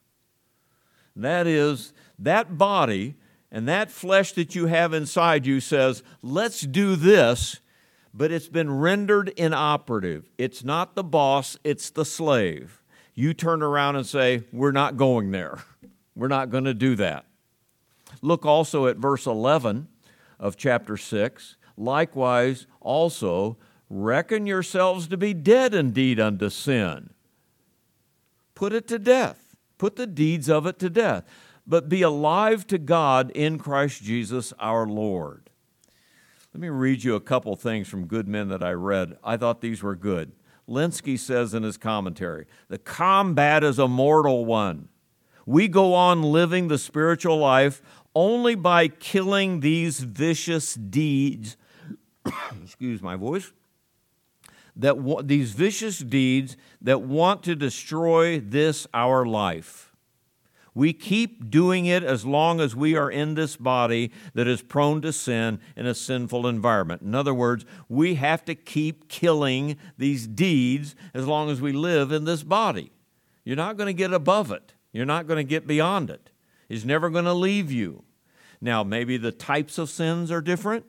That 1.14 1.46
is, 1.46 1.92
that 2.18 2.56
body 2.56 3.16
and 3.50 3.68
that 3.68 3.90
flesh 3.90 4.32
that 4.32 4.54
you 4.54 4.68
have 4.68 4.94
inside 4.94 5.44
you 5.44 5.60
says, 5.60 6.02
let's 6.22 6.62
do 6.62 6.96
this, 6.96 7.60
but 8.14 8.32
it's 8.32 8.48
been 8.48 8.78
rendered 8.78 9.28
inoperative. 9.36 10.30
It's 10.38 10.64
not 10.64 10.94
the 10.94 11.04
boss, 11.04 11.58
it's 11.62 11.90
the 11.90 12.06
slave 12.06 12.81
you 13.14 13.34
turn 13.34 13.62
around 13.62 13.96
and 13.96 14.06
say, 14.06 14.44
We're 14.52 14.72
not 14.72 14.96
going 14.96 15.30
there. 15.30 15.58
We're 16.14 16.28
not 16.28 16.50
going 16.50 16.64
to 16.64 16.74
do 16.74 16.94
that. 16.96 17.24
Look 18.20 18.44
also 18.44 18.86
at 18.86 18.96
verse 18.96 19.26
11 19.26 19.88
of 20.38 20.56
chapter 20.56 20.96
6. 20.96 21.56
Likewise, 21.76 22.66
also, 22.80 23.56
reckon 23.88 24.46
yourselves 24.46 25.08
to 25.08 25.16
be 25.16 25.32
dead 25.32 25.74
indeed 25.74 26.20
unto 26.20 26.50
sin. 26.50 27.10
Put 28.54 28.72
it 28.72 28.86
to 28.88 28.98
death. 28.98 29.56
Put 29.78 29.96
the 29.96 30.06
deeds 30.06 30.48
of 30.48 30.66
it 30.66 30.78
to 30.80 30.90
death. 30.90 31.24
But 31.66 31.88
be 31.88 32.02
alive 32.02 32.66
to 32.68 32.78
God 32.78 33.30
in 33.30 33.58
Christ 33.58 34.02
Jesus 34.02 34.52
our 34.58 34.86
Lord. 34.86 35.50
Let 36.52 36.60
me 36.60 36.68
read 36.68 37.02
you 37.02 37.14
a 37.14 37.20
couple 37.20 37.56
things 37.56 37.88
from 37.88 38.06
good 38.06 38.28
men 38.28 38.48
that 38.48 38.62
I 38.62 38.72
read. 38.72 39.16
I 39.24 39.36
thought 39.36 39.62
these 39.62 39.82
were 39.82 39.96
good. 39.96 40.32
Lenski 40.72 41.18
says 41.18 41.54
in 41.54 41.62
his 41.62 41.76
commentary 41.76 42.46
the 42.68 42.78
combat 42.78 43.62
is 43.62 43.78
a 43.78 43.86
mortal 43.86 44.44
one. 44.44 44.88
We 45.44 45.68
go 45.68 45.94
on 45.94 46.22
living 46.22 46.68
the 46.68 46.78
spiritual 46.78 47.36
life 47.38 47.82
only 48.14 48.54
by 48.54 48.88
killing 48.88 49.60
these 49.60 50.00
vicious 50.00 50.74
deeds. 50.74 51.56
excuse 52.62 53.02
my 53.02 53.16
voice. 53.16 53.52
That 54.76 55.26
these 55.26 55.52
vicious 55.52 55.98
deeds 55.98 56.56
that 56.80 57.02
want 57.02 57.42
to 57.42 57.54
destroy 57.54 58.40
this 58.40 58.86
our 58.94 59.26
life. 59.26 59.81
We 60.74 60.94
keep 60.94 61.50
doing 61.50 61.84
it 61.84 62.02
as 62.02 62.24
long 62.24 62.60
as 62.60 62.74
we 62.74 62.96
are 62.96 63.10
in 63.10 63.34
this 63.34 63.56
body 63.56 64.10
that 64.32 64.46
is 64.46 64.62
prone 64.62 65.02
to 65.02 65.12
sin 65.12 65.60
in 65.76 65.86
a 65.86 65.94
sinful 65.94 66.46
environment. 66.46 67.02
In 67.02 67.14
other 67.14 67.34
words, 67.34 67.66
we 67.88 68.14
have 68.14 68.44
to 68.46 68.54
keep 68.54 69.08
killing 69.08 69.76
these 69.98 70.26
deeds 70.26 70.94
as 71.12 71.26
long 71.26 71.50
as 71.50 71.60
we 71.60 71.72
live 71.72 72.10
in 72.10 72.24
this 72.24 72.42
body. 72.42 72.90
You're 73.44 73.56
not 73.56 73.76
going 73.76 73.88
to 73.88 73.92
get 73.92 74.14
above 74.14 74.50
it, 74.50 74.74
you're 74.92 75.04
not 75.04 75.26
going 75.26 75.38
to 75.38 75.44
get 75.44 75.66
beyond 75.66 76.08
it. 76.08 76.30
He's 76.68 76.86
never 76.86 77.10
going 77.10 77.26
to 77.26 77.34
leave 77.34 77.70
you. 77.70 78.04
Now, 78.58 78.82
maybe 78.82 79.18
the 79.18 79.32
types 79.32 79.76
of 79.76 79.90
sins 79.90 80.30
are 80.30 80.40
different. 80.40 80.86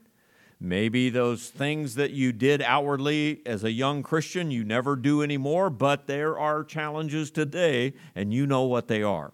Maybe 0.62 1.10
those 1.10 1.50
things 1.50 1.96
that 1.96 2.12
you 2.12 2.32
did 2.32 2.62
outwardly 2.62 3.42
as 3.46 3.66
a 3.66 3.72
young 3.72 4.02
Christian 4.02 4.50
you 4.50 4.64
never 4.64 4.96
do 4.96 5.22
anymore, 5.22 5.70
but 5.70 6.08
there 6.08 6.40
are 6.40 6.64
challenges 6.64 7.32
today, 7.32 7.96
and 8.16 8.34
you 8.34 8.48
know 8.48 8.62
what 8.62 8.88
they 8.88 9.04
are. 9.04 9.34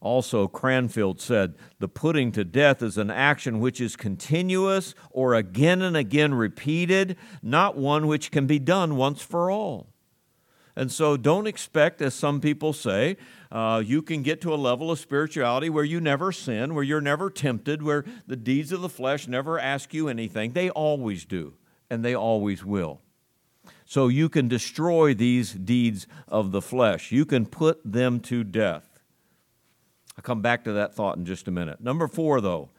Also, 0.00 0.46
Cranfield 0.46 1.20
said, 1.20 1.54
the 1.78 1.88
putting 1.88 2.30
to 2.32 2.44
death 2.44 2.82
is 2.82 2.98
an 2.98 3.10
action 3.10 3.60
which 3.60 3.80
is 3.80 3.96
continuous 3.96 4.94
or 5.10 5.34
again 5.34 5.80
and 5.82 5.96
again 5.96 6.34
repeated, 6.34 7.16
not 7.42 7.76
one 7.76 8.06
which 8.06 8.30
can 8.30 8.46
be 8.46 8.58
done 8.58 8.96
once 8.96 9.22
for 9.22 9.50
all. 9.50 9.88
And 10.78 10.92
so, 10.92 11.16
don't 11.16 11.46
expect, 11.46 12.02
as 12.02 12.12
some 12.12 12.42
people 12.42 12.74
say, 12.74 13.16
uh, 13.50 13.82
you 13.84 14.02
can 14.02 14.22
get 14.22 14.42
to 14.42 14.52
a 14.52 14.56
level 14.56 14.90
of 14.90 14.98
spirituality 14.98 15.70
where 15.70 15.84
you 15.84 16.02
never 16.02 16.32
sin, 16.32 16.74
where 16.74 16.84
you're 16.84 17.00
never 17.00 17.30
tempted, 17.30 17.82
where 17.82 18.04
the 18.26 18.36
deeds 18.36 18.72
of 18.72 18.82
the 18.82 18.90
flesh 18.90 19.26
never 19.26 19.58
ask 19.58 19.94
you 19.94 20.08
anything. 20.08 20.52
They 20.52 20.68
always 20.68 21.24
do, 21.24 21.54
and 21.88 22.04
they 22.04 22.14
always 22.14 22.62
will. 22.62 23.00
So, 23.86 24.08
you 24.08 24.28
can 24.28 24.48
destroy 24.48 25.14
these 25.14 25.54
deeds 25.54 26.06
of 26.28 26.52
the 26.52 26.60
flesh, 26.60 27.10
you 27.10 27.24
can 27.24 27.46
put 27.46 27.80
them 27.82 28.20
to 28.20 28.44
death. 28.44 28.85
I'll 30.16 30.22
come 30.22 30.40
back 30.40 30.64
to 30.64 30.72
that 30.72 30.94
thought 30.94 31.16
in 31.16 31.24
just 31.24 31.46
a 31.48 31.50
minute. 31.50 31.80
Number 31.80 32.08
four, 32.08 32.40
though, 32.40 32.70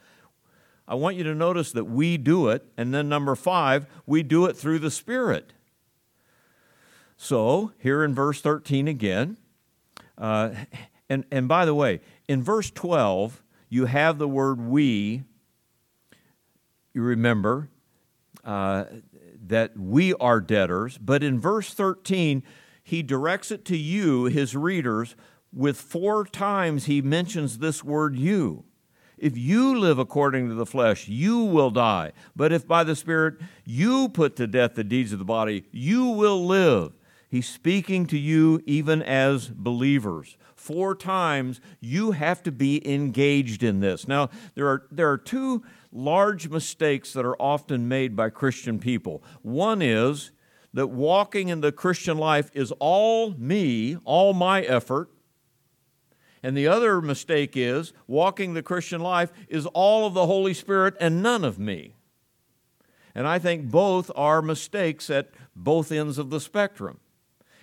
I 0.87 0.95
want 0.95 1.17
you 1.17 1.23
to 1.23 1.35
notice 1.35 1.71
that 1.73 1.85
we 1.85 2.17
do 2.17 2.47
it. 2.49 2.65
And 2.77 2.93
then 2.93 3.09
number 3.09 3.35
five, 3.35 3.85
we 4.05 4.23
do 4.23 4.45
it 4.45 4.55
through 4.55 4.79
the 4.79 4.91
Spirit. 4.91 5.53
So, 7.17 7.71
here 7.79 8.03
in 8.03 8.13
verse 8.13 8.41
13 8.41 8.87
again, 8.87 9.37
uh, 10.17 10.51
and, 11.09 11.25
and 11.31 11.47
by 11.47 11.65
the 11.65 11.73
way, 11.73 12.01
in 12.27 12.43
verse 12.43 12.69
12, 12.71 13.43
you 13.69 13.85
have 13.85 14.17
the 14.17 14.27
word 14.27 14.61
we. 14.61 15.23
You 16.93 17.01
remember, 17.01 17.69
uh, 18.43 18.85
that 19.45 19.77
we 19.77 20.13
are 20.15 20.39
debtors, 20.39 20.97
but 20.97 21.23
in 21.23 21.39
verse 21.39 21.73
13, 21.73 22.43
he 22.83 23.03
directs 23.03 23.51
it 23.51 23.65
to 23.65 23.77
you, 23.77 24.25
his 24.25 24.55
readers, 24.55 25.15
with 25.53 25.79
four 25.79 26.25
times 26.25 26.85
he 26.85 27.01
mentions 27.01 27.57
this 27.57 27.83
word 27.83 28.15
you. 28.17 28.65
If 29.17 29.35
you 29.35 29.79
live 29.79 29.97
according 29.97 30.49
to 30.49 30.55
the 30.55 30.65
flesh, 30.65 31.07
you 31.07 31.39
will 31.39 31.71
die. 31.71 32.11
But 32.35 32.51
if 32.51 32.67
by 32.67 32.83
the 32.83 32.95
Spirit 32.95 33.35
you 33.65 34.09
put 34.09 34.35
to 34.35 34.45
death 34.45 34.75
the 34.75 34.83
deeds 34.83 35.11
of 35.11 35.19
the 35.19 35.25
body, 35.25 35.65
you 35.71 36.05
will 36.05 36.45
live. 36.45 36.93
He's 37.29 37.49
speaking 37.49 38.05
to 38.07 38.17
you 38.17 38.61
even 38.65 39.01
as 39.01 39.49
believers. 39.49 40.37
Four 40.55 40.95
times 40.95 41.59
you 41.81 42.11
have 42.11 42.41
to 42.43 42.51
be 42.51 42.87
engaged 42.89 43.63
in 43.63 43.79
this. 43.79 44.07
Now, 44.07 44.29
there 44.55 44.67
are, 44.67 44.83
there 44.91 45.09
are 45.09 45.17
two 45.17 45.63
large 45.91 46.49
mistakes 46.49 47.11
that 47.13 47.25
are 47.25 47.35
often 47.41 47.87
made 47.87 48.15
by 48.15 48.29
Christian 48.29 48.79
people. 48.79 49.23
One 49.41 49.81
is 49.81 50.31
that 50.73 50.87
walking 50.87 51.49
in 51.49 51.61
the 51.61 51.71
Christian 51.71 52.17
life 52.17 52.51
is 52.53 52.71
all 52.79 53.31
me, 53.31 53.97
all 54.05 54.33
my 54.33 54.61
effort. 54.61 55.09
And 56.47 56.55
the 56.55 56.67
other 56.69 57.01
mistake 57.01 57.57
is 57.57 57.91
walking 58.07 58.53
the 58.53 58.63
Christian 58.63 59.01
life 59.01 59.33
is 59.49 59.65
all 59.65 60.07
of 60.07 60.13
the 60.13 60.27
Holy 60.27 60.53
Spirit 60.53 60.95
and 60.97 61.21
none 61.21 61.43
of 61.43 61.59
me. 61.59 61.95
And 63.13 63.27
I 63.27 63.37
think 63.37 63.69
both 63.69 64.09
are 64.15 64.41
mistakes 64.41 65.09
at 65.09 65.27
both 65.57 65.91
ends 65.91 66.17
of 66.17 66.29
the 66.29 66.39
spectrum. 66.39 67.01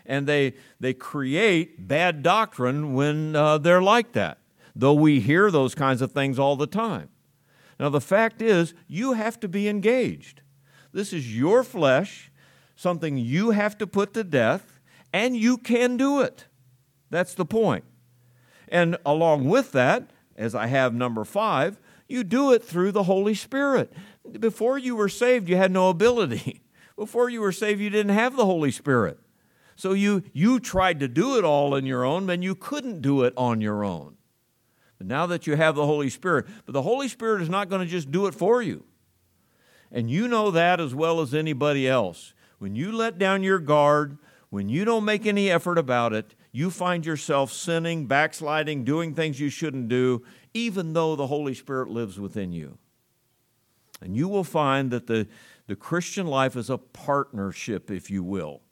And 0.04 0.26
they, 0.26 0.52
they 0.80 0.92
create 0.92 1.88
bad 1.88 2.22
doctrine 2.22 2.92
when 2.92 3.34
uh, 3.34 3.56
they're 3.56 3.80
like 3.80 4.12
that, 4.12 4.36
though 4.76 4.92
we 4.92 5.18
hear 5.18 5.50
those 5.50 5.74
kinds 5.74 6.02
of 6.02 6.12
things 6.12 6.38
all 6.38 6.54
the 6.54 6.66
time. 6.66 7.08
Now, 7.80 7.88
the 7.88 8.02
fact 8.02 8.42
is, 8.42 8.74
you 8.86 9.14
have 9.14 9.40
to 9.40 9.48
be 9.48 9.66
engaged. 9.66 10.42
This 10.92 11.14
is 11.14 11.34
your 11.34 11.64
flesh, 11.64 12.30
something 12.76 13.16
you 13.16 13.52
have 13.52 13.78
to 13.78 13.86
put 13.86 14.12
to 14.12 14.24
death, 14.24 14.78
and 15.10 15.34
you 15.34 15.56
can 15.56 15.96
do 15.96 16.20
it. 16.20 16.48
That's 17.08 17.32
the 17.32 17.46
point. 17.46 17.84
And 18.68 18.96
along 19.04 19.48
with 19.48 19.72
that, 19.72 20.10
as 20.36 20.54
I 20.54 20.66
have 20.66 20.94
number 20.94 21.24
five, 21.24 21.78
you 22.08 22.24
do 22.24 22.52
it 22.52 22.62
through 22.62 22.92
the 22.92 23.04
Holy 23.04 23.34
Spirit. 23.34 23.92
Before 24.38 24.78
you 24.78 24.96
were 24.96 25.08
saved, 25.08 25.48
you 25.48 25.56
had 25.56 25.72
no 25.72 25.88
ability. 25.88 26.62
Before 26.96 27.28
you 27.28 27.40
were 27.40 27.52
saved, 27.52 27.80
you 27.80 27.90
didn't 27.90 28.14
have 28.14 28.36
the 28.36 28.46
Holy 28.46 28.70
Spirit. 28.70 29.18
So 29.76 29.92
you, 29.92 30.22
you 30.32 30.60
tried 30.60 31.00
to 31.00 31.08
do 31.08 31.36
it 31.38 31.44
all 31.44 31.74
on 31.74 31.86
your 31.86 32.04
own, 32.04 32.30
and 32.30 32.44
you 32.44 32.54
couldn't 32.54 33.02
do 33.02 33.22
it 33.22 33.34
on 33.36 33.60
your 33.60 33.84
own. 33.84 34.16
But 34.98 35.08
now 35.08 35.26
that 35.26 35.46
you 35.46 35.56
have 35.56 35.74
the 35.74 35.86
Holy 35.86 36.10
Spirit, 36.10 36.46
but 36.64 36.72
the 36.72 36.82
Holy 36.82 37.08
Spirit 37.08 37.42
is 37.42 37.48
not 37.48 37.68
going 37.68 37.80
to 37.80 37.90
just 37.90 38.12
do 38.12 38.26
it 38.26 38.34
for 38.34 38.62
you. 38.62 38.84
And 39.90 40.10
you 40.10 40.28
know 40.28 40.50
that 40.50 40.80
as 40.80 40.94
well 40.94 41.20
as 41.20 41.34
anybody 41.34 41.88
else. 41.88 42.34
When 42.58 42.76
you 42.76 42.92
let 42.92 43.18
down 43.18 43.42
your 43.42 43.58
guard, 43.58 44.18
when 44.50 44.68
you 44.68 44.84
don't 44.84 45.04
make 45.04 45.26
any 45.26 45.50
effort 45.50 45.78
about 45.78 46.12
it, 46.12 46.34
you 46.54 46.70
find 46.70 47.04
yourself 47.04 47.52
sinning, 47.52 48.06
backsliding, 48.06 48.84
doing 48.84 49.12
things 49.12 49.40
you 49.40 49.50
shouldn't 49.50 49.88
do, 49.88 50.22
even 50.54 50.92
though 50.92 51.16
the 51.16 51.26
Holy 51.26 51.52
Spirit 51.52 51.90
lives 51.90 52.20
within 52.20 52.52
you. 52.52 52.78
And 54.00 54.16
you 54.16 54.28
will 54.28 54.44
find 54.44 54.92
that 54.92 55.08
the, 55.08 55.26
the 55.66 55.74
Christian 55.74 56.28
life 56.28 56.54
is 56.54 56.70
a 56.70 56.78
partnership, 56.78 57.90
if 57.90 58.08
you 58.08 58.22
will. 58.22 58.62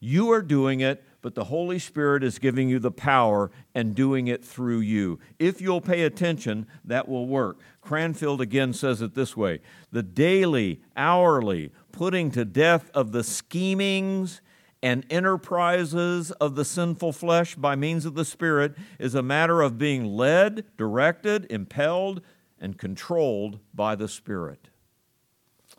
You 0.00 0.32
are 0.32 0.40
doing 0.40 0.80
it, 0.80 1.04
but 1.20 1.34
the 1.34 1.44
Holy 1.44 1.78
Spirit 1.78 2.24
is 2.24 2.38
giving 2.38 2.70
you 2.70 2.78
the 2.78 2.90
power 2.90 3.50
and 3.74 3.94
doing 3.94 4.28
it 4.28 4.42
through 4.42 4.80
you. 4.80 5.18
If 5.38 5.60
you'll 5.60 5.82
pay 5.82 6.04
attention, 6.04 6.66
that 6.86 7.06
will 7.06 7.26
work. 7.26 7.60
Cranfield 7.82 8.40
again 8.40 8.72
says 8.72 9.02
it 9.02 9.14
this 9.14 9.36
way 9.36 9.60
the 9.92 10.02
daily, 10.02 10.80
hourly 10.96 11.70
putting 11.92 12.30
to 12.30 12.46
death 12.46 12.90
of 12.94 13.12
the 13.12 13.22
schemings 13.22 14.40
and 14.82 15.04
enterprises 15.10 16.30
of 16.32 16.54
the 16.54 16.64
sinful 16.64 17.12
flesh 17.12 17.54
by 17.54 17.76
means 17.76 18.06
of 18.06 18.14
the 18.14 18.24
Spirit 18.24 18.74
is 18.98 19.14
a 19.14 19.22
matter 19.22 19.60
of 19.60 19.78
being 19.78 20.04
led, 20.04 20.64
directed, 20.76 21.46
impelled, 21.50 22.22
and 22.58 22.78
controlled 22.78 23.60
by 23.74 23.94
the 23.94 24.08
Spirit. 24.08 24.70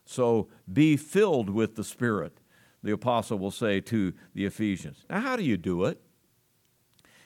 So 0.06 0.50
be 0.72 0.98
filled 0.98 1.50
with 1.50 1.76
the 1.76 1.84
Spirit 1.84 2.42
the 2.84 2.92
apostle 2.92 3.38
will 3.38 3.52
say 3.52 3.80
to 3.82 4.14
the 4.34 4.46
Ephesians. 4.46 5.06
Now, 5.10 5.22
how 5.22 5.36
do 5.36 5.44
you 5.44 5.58
do 5.58 5.86
it? 5.86 6.02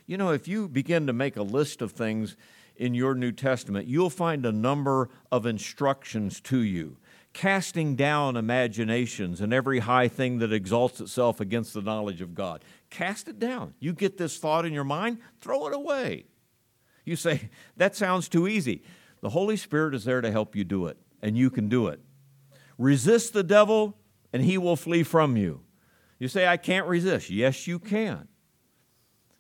You 0.05 0.17
know, 0.17 0.31
if 0.31 0.47
you 0.47 0.67
begin 0.67 1.07
to 1.07 1.13
make 1.13 1.38
a 1.38 1.43
list 1.43 1.81
of 1.81 1.91
things 1.91 2.35
in 2.75 2.93
your 2.93 3.15
New 3.15 3.31
Testament, 3.31 3.88
you'll 3.88 4.09
find 4.09 4.45
a 4.45 4.51
number 4.51 5.09
of 5.31 5.45
instructions 5.45 6.41
to 6.41 6.59
you. 6.59 6.97
Casting 7.36 7.98
down 7.98 8.38
imaginations 8.38 9.41
and 9.41 9.54
every 9.54 9.80
high 9.80 10.08
thing 10.08 10.38
that 10.38 10.54
exalts 10.54 11.02
itself 11.02 11.41
against 11.41 11.74
the 11.74 11.82
knowledge 11.82 12.21
of 12.21 12.34
God. 12.34 12.63
Cast 12.89 13.28
it 13.28 13.39
down. 13.39 13.74
You 13.78 13.91
get 13.91 14.17
this 14.17 14.38
thought 14.38 14.65
in 14.65 14.71
your 14.71 14.86
mind, 14.86 15.17
throw 15.41 15.67
it 15.67 15.74
away. 15.74 16.28
You 17.04 17.17
say, 17.17 17.50
that 17.76 17.93
sounds 17.93 18.30
too 18.30 18.48
easy. 18.48 18.84
The 19.19 19.32
Holy 19.32 19.58
Spirit 19.58 19.93
is 19.93 20.06
there 20.06 20.21
to 20.21 20.32
help 20.32 20.56
you 20.56 20.63
do 20.63 20.88
it, 20.88 20.95
and 21.21 21.38
you 21.38 21.50
can 21.50 21.67
do 21.67 21.88
it. 21.88 22.00
Resist 22.78 23.34
the 23.34 23.43
devil, 23.43 23.98
and 24.32 24.41
he 24.41 24.58
will 24.58 24.78
flee 24.78 25.04
from 25.04 25.36
you. 25.36 25.60
You 26.19 26.30
say, 26.30 26.48
I 26.48 26.56
can't 26.56 26.88
resist. 26.88 27.30
Yes, 27.30 27.67
you 27.67 27.80
can. 27.80 28.30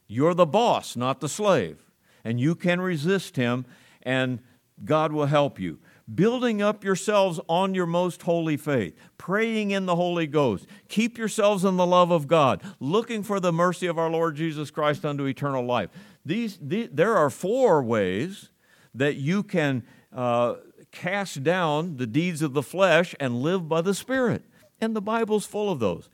You're 0.05 0.33
the 0.33 0.45
boss, 0.45 0.97
not 0.97 1.21
the 1.21 1.29
slave. 1.29 1.79
And 2.25 2.41
you 2.41 2.55
can 2.55 2.81
resist 2.81 3.37
him, 3.37 3.65
and 4.03 4.39
God 4.83 5.13
will 5.13 5.27
help 5.27 5.61
you. 5.61 5.79
Building 6.13 6.61
up 6.61 6.83
yourselves 6.83 7.39
on 7.49 7.73
your 7.73 7.87
most 7.87 8.21
holy 8.21 8.57
faith, 8.57 8.95
praying 9.17 9.71
in 9.71 9.87
the 9.87 9.95
Holy 9.95 10.27
Ghost. 10.27 10.67
Keep 10.87 11.17
yourselves 11.17 11.65
in 11.65 11.77
the 11.77 11.85
love 11.85 12.11
of 12.11 12.27
God, 12.27 12.61
looking 12.79 13.23
for 13.23 13.39
the 13.39 13.51
mercy 13.51 13.87
of 13.87 13.97
our 13.97 14.09
Lord 14.09 14.35
Jesus 14.35 14.69
Christ 14.69 15.03
unto 15.03 15.25
eternal 15.25 15.65
life. 15.65 15.89
These, 16.23 16.59
these 16.61 16.89
there 16.91 17.17
are 17.17 17.31
four 17.31 17.81
ways 17.81 18.49
that 18.93 19.15
you 19.15 19.41
can 19.41 19.83
uh, 20.13 20.55
cast 20.91 21.43
down 21.43 21.97
the 21.97 22.07
deeds 22.07 22.43
of 22.43 22.53
the 22.53 22.63
flesh 22.63 23.15
and 23.19 23.41
live 23.41 23.67
by 23.67 23.81
the 23.81 23.95
Spirit. 23.95 24.45
And 24.79 24.95
the 24.95 25.01
Bible's 25.01 25.45
full 25.45 25.71
of 25.71 25.79
those. 25.79 26.09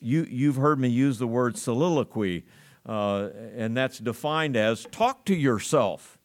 You, 0.00 0.24
you've 0.28 0.56
heard 0.56 0.78
me 0.78 0.88
use 0.88 1.18
the 1.18 1.26
word 1.26 1.56
soliloquy, 1.56 2.44
uh, 2.86 3.28
and 3.56 3.76
that's 3.76 3.98
defined 3.98 4.56
as 4.56 4.86
talk 4.90 5.24
to 5.26 5.34
yourself. 5.34 6.18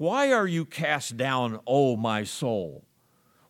Why 0.00 0.32
are 0.32 0.46
you 0.46 0.64
cast 0.64 1.18
down, 1.18 1.60
O 1.66 1.94
my 1.94 2.24
soul? 2.24 2.86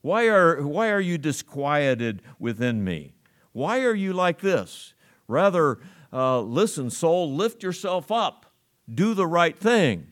Why 0.01 0.27
are, 0.27 0.67
why 0.67 0.91
are 0.91 0.99
you 0.99 1.17
disquieted 1.17 2.23
within 2.41 2.83
me? 2.83 3.15
Why 3.53 3.83
are 3.83 3.95
you 3.95 4.13
like 4.13 4.41
this? 4.41 4.95
Rather, 5.29 5.79
uh, 6.13 6.41
listen, 6.41 6.91
soul, 6.91 7.33
lift 7.33 7.63
yourself 7.63 8.11
up. 8.11 8.47
Do 8.93 9.15
the 9.15 9.29
right 9.29 9.57
thing. 9.57 10.09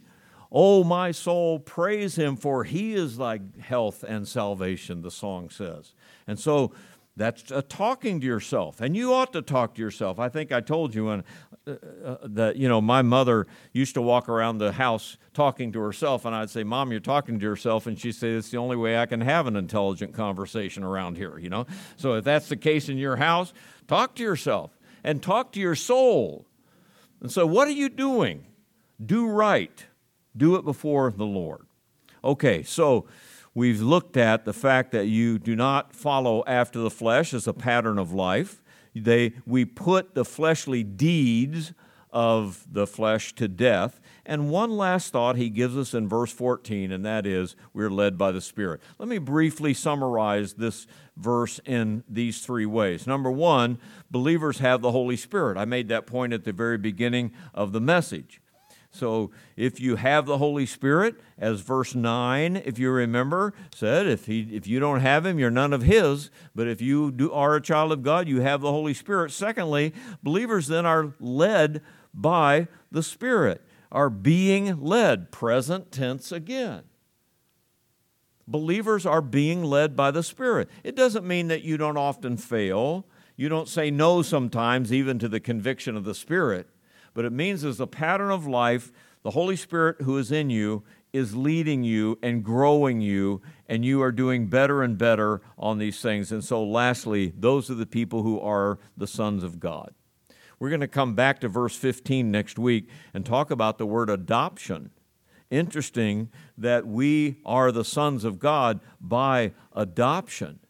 Oh, 0.52 0.84
my 0.84 1.10
soul, 1.10 1.58
praise 1.58 2.14
him, 2.14 2.36
for 2.36 2.62
he 2.62 2.94
is 2.94 3.16
thy 3.16 3.40
health 3.58 4.04
and 4.06 4.28
salvation, 4.28 5.02
the 5.02 5.10
song 5.10 5.50
says. 5.50 5.92
And 6.28 6.38
so 6.38 6.72
that's 7.18 7.50
uh, 7.50 7.60
talking 7.68 8.20
to 8.20 8.26
yourself, 8.26 8.80
and 8.80 8.96
you 8.96 9.12
ought 9.12 9.32
to 9.32 9.42
talk 9.42 9.74
to 9.74 9.82
yourself. 9.82 10.20
I 10.20 10.28
think 10.28 10.52
I 10.52 10.60
told 10.60 10.94
you 10.94 11.06
when, 11.06 11.24
uh, 11.66 11.72
uh, 12.04 12.16
that 12.22 12.56
you 12.56 12.68
know 12.68 12.80
my 12.80 13.02
mother 13.02 13.46
used 13.72 13.94
to 13.94 14.02
walk 14.02 14.28
around 14.28 14.58
the 14.58 14.72
house 14.72 15.18
talking 15.34 15.72
to 15.72 15.80
herself, 15.80 16.24
and 16.24 16.34
I'd 16.34 16.48
say, 16.48 16.62
"Mom, 16.62 16.92
you're 16.92 17.00
talking 17.00 17.38
to 17.40 17.44
yourself," 17.44 17.86
and 17.88 17.98
she'd 17.98 18.14
say, 18.14 18.30
"It's 18.30 18.50
the 18.50 18.56
only 18.56 18.76
way 18.76 18.96
I 18.96 19.06
can 19.06 19.20
have 19.20 19.48
an 19.48 19.56
intelligent 19.56 20.14
conversation 20.14 20.84
around 20.84 21.16
here." 21.16 21.38
You 21.38 21.50
know, 21.50 21.66
so 21.96 22.14
if 22.14 22.24
that's 22.24 22.48
the 22.48 22.56
case 22.56 22.88
in 22.88 22.96
your 22.96 23.16
house, 23.16 23.52
talk 23.88 24.14
to 24.14 24.22
yourself 24.22 24.78
and 25.02 25.20
talk 25.20 25.52
to 25.52 25.60
your 25.60 25.74
soul. 25.74 26.46
And 27.20 27.32
so, 27.32 27.46
what 27.46 27.66
are 27.66 27.72
you 27.72 27.88
doing? 27.88 28.46
Do 29.04 29.28
right. 29.28 29.86
Do 30.36 30.54
it 30.54 30.64
before 30.64 31.10
the 31.10 31.26
Lord. 31.26 31.66
Okay, 32.22 32.62
so 32.62 33.06
We've 33.58 33.80
looked 33.80 34.16
at 34.16 34.44
the 34.44 34.52
fact 34.52 34.92
that 34.92 35.06
you 35.06 35.36
do 35.36 35.56
not 35.56 35.92
follow 35.92 36.44
after 36.46 36.78
the 36.78 36.92
flesh 36.92 37.34
as 37.34 37.48
a 37.48 37.52
pattern 37.52 37.98
of 37.98 38.12
life. 38.12 38.62
They, 38.94 39.32
we 39.46 39.64
put 39.64 40.14
the 40.14 40.24
fleshly 40.24 40.84
deeds 40.84 41.72
of 42.12 42.64
the 42.70 42.86
flesh 42.86 43.34
to 43.34 43.48
death. 43.48 43.98
And 44.24 44.48
one 44.48 44.70
last 44.70 45.10
thought 45.10 45.34
he 45.34 45.50
gives 45.50 45.76
us 45.76 45.92
in 45.92 46.08
verse 46.08 46.30
14, 46.30 46.92
and 46.92 47.04
that 47.04 47.26
is 47.26 47.56
we're 47.72 47.90
led 47.90 48.16
by 48.16 48.30
the 48.30 48.40
Spirit. 48.40 48.80
Let 48.96 49.08
me 49.08 49.18
briefly 49.18 49.74
summarize 49.74 50.52
this 50.52 50.86
verse 51.16 51.58
in 51.64 52.04
these 52.08 52.42
three 52.42 52.64
ways. 52.64 53.08
Number 53.08 53.28
one, 53.28 53.78
believers 54.08 54.60
have 54.60 54.82
the 54.82 54.92
Holy 54.92 55.16
Spirit. 55.16 55.58
I 55.58 55.64
made 55.64 55.88
that 55.88 56.06
point 56.06 56.32
at 56.32 56.44
the 56.44 56.52
very 56.52 56.78
beginning 56.78 57.32
of 57.54 57.72
the 57.72 57.80
message. 57.80 58.40
So 58.90 59.30
if 59.54 59.80
you 59.80 59.96
have 59.96 60.24
the 60.24 60.38
Holy 60.38 60.64
Spirit, 60.64 61.16
as 61.36 61.60
verse 61.60 61.94
9, 61.94 62.56
if 62.64 62.78
you 62.78 62.90
remember, 62.90 63.52
said, 63.74 64.06
if, 64.06 64.26
he, 64.26 64.48
if 64.52 64.66
you 64.66 64.80
don't 64.80 65.00
have 65.00 65.26
him, 65.26 65.38
you're 65.38 65.50
none 65.50 65.72
of 65.72 65.82
his. 65.82 66.30
But 66.54 66.68
if 66.68 66.80
you 66.80 67.12
do, 67.12 67.30
are 67.30 67.54
a 67.56 67.60
child 67.60 67.92
of 67.92 68.02
God, 68.02 68.28
you 68.28 68.40
have 68.40 68.62
the 68.62 68.72
Holy 68.72 68.94
Spirit. 68.94 69.30
Secondly, 69.30 69.92
believers 70.22 70.68
then 70.68 70.86
are 70.86 71.14
led 71.20 71.82
by 72.14 72.66
the 72.90 73.02
Spirit, 73.02 73.62
are 73.92 74.10
being 74.10 74.80
led, 74.80 75.30
present 75.30 75.92
tense 75.92 76.32
again. 76.32 76.82
believers 78.48 79.04
are 79.04 79.20
being 79.20 79.62
led 79.62 79.94
by 79.94 80.10
the 80.10 80.22
Spirit. 80.22 80.68
It 80.82 80.96
doesn't 80.96 81.26
mean 81.26 81.48
that 81.48 81.62
you 81.62 81.76
don't 81.76 81.98
often 81.98 82.36
fail. 82.36 83.06
You 83.36 83.48
don't 83.48 83.68
say 83.68 83.90
no 83.90 84.22
sometimes, 84.22 84.92
even 84.92 85.18
to 85.20 85.28
the 85.28 85.38
conviction 85.38 85.96
of 85.96 86.04
the 86.04 86.14
Spirit. 86.14 86.66
But 87.18 87.24
it 87.24 87.32
means 87.32 87.64
as 87.64 87.80
a 87.80 87.86
pattern 87.88 88.30
of 88.30 88.46
life, 88.46 88.92
the 89.24 89.32
Holy 89.32 89.56
Spirit 89.56 90.02
who 90.02 90.18
is 90.18 90.30
in 90.30 90.50
you 90.50 90.84
is 91.12 91.34
leading 91.34 91.82
you 91.82 92.16
and 92.22 92.44
growing 92.44 93.00
you, 93.00 93.42
and 93.68 93.84
you 93.84 94.00
are 94.02 94.12
doing 94.12 94.46
better 94.46 94.84
and 94.84 94.96
better 94.96 95.42
on 95.58 95.78
these 95.78 96.00
things. 96.00 96.30
And 96.30 96.44
so, 96.44 96.62
lastly, 96.62 97.32
those 97.36 97.72
are 97.72 97.74
the 97.74 97.86
people 97.86 98.22
who 98.22 98.38
are 98.38 98.78
the 98.96 99.08
sons 99.08 99.42
of 99.42 99.58
God. 99.58 99.94
We're 100.60 100.68
going 100.68 100.80
to 100.80 100.86
come 100.86 101.16
back 101.16 101.40
to 101.40 101.48
verse 101.48 101.74
15 101.74 102.30
next 102.30 102.56
week 102.56 102.88
and 103.12 103.26
talk 103.26 103.50
about 103.50 103.78
the 103.78 103.86
word 103.86 104.10
adoption. 104.10 104.90
Interesting 105.50 106.30
that 106.56 106.86
we 106.86 107.38
are 107.44 107.72
the 107.72 107.84
sons 107.84 108.22
of 108.22 108.38
God 108.38 108.78
by 109.00 109.54
adoption 109.72 110.60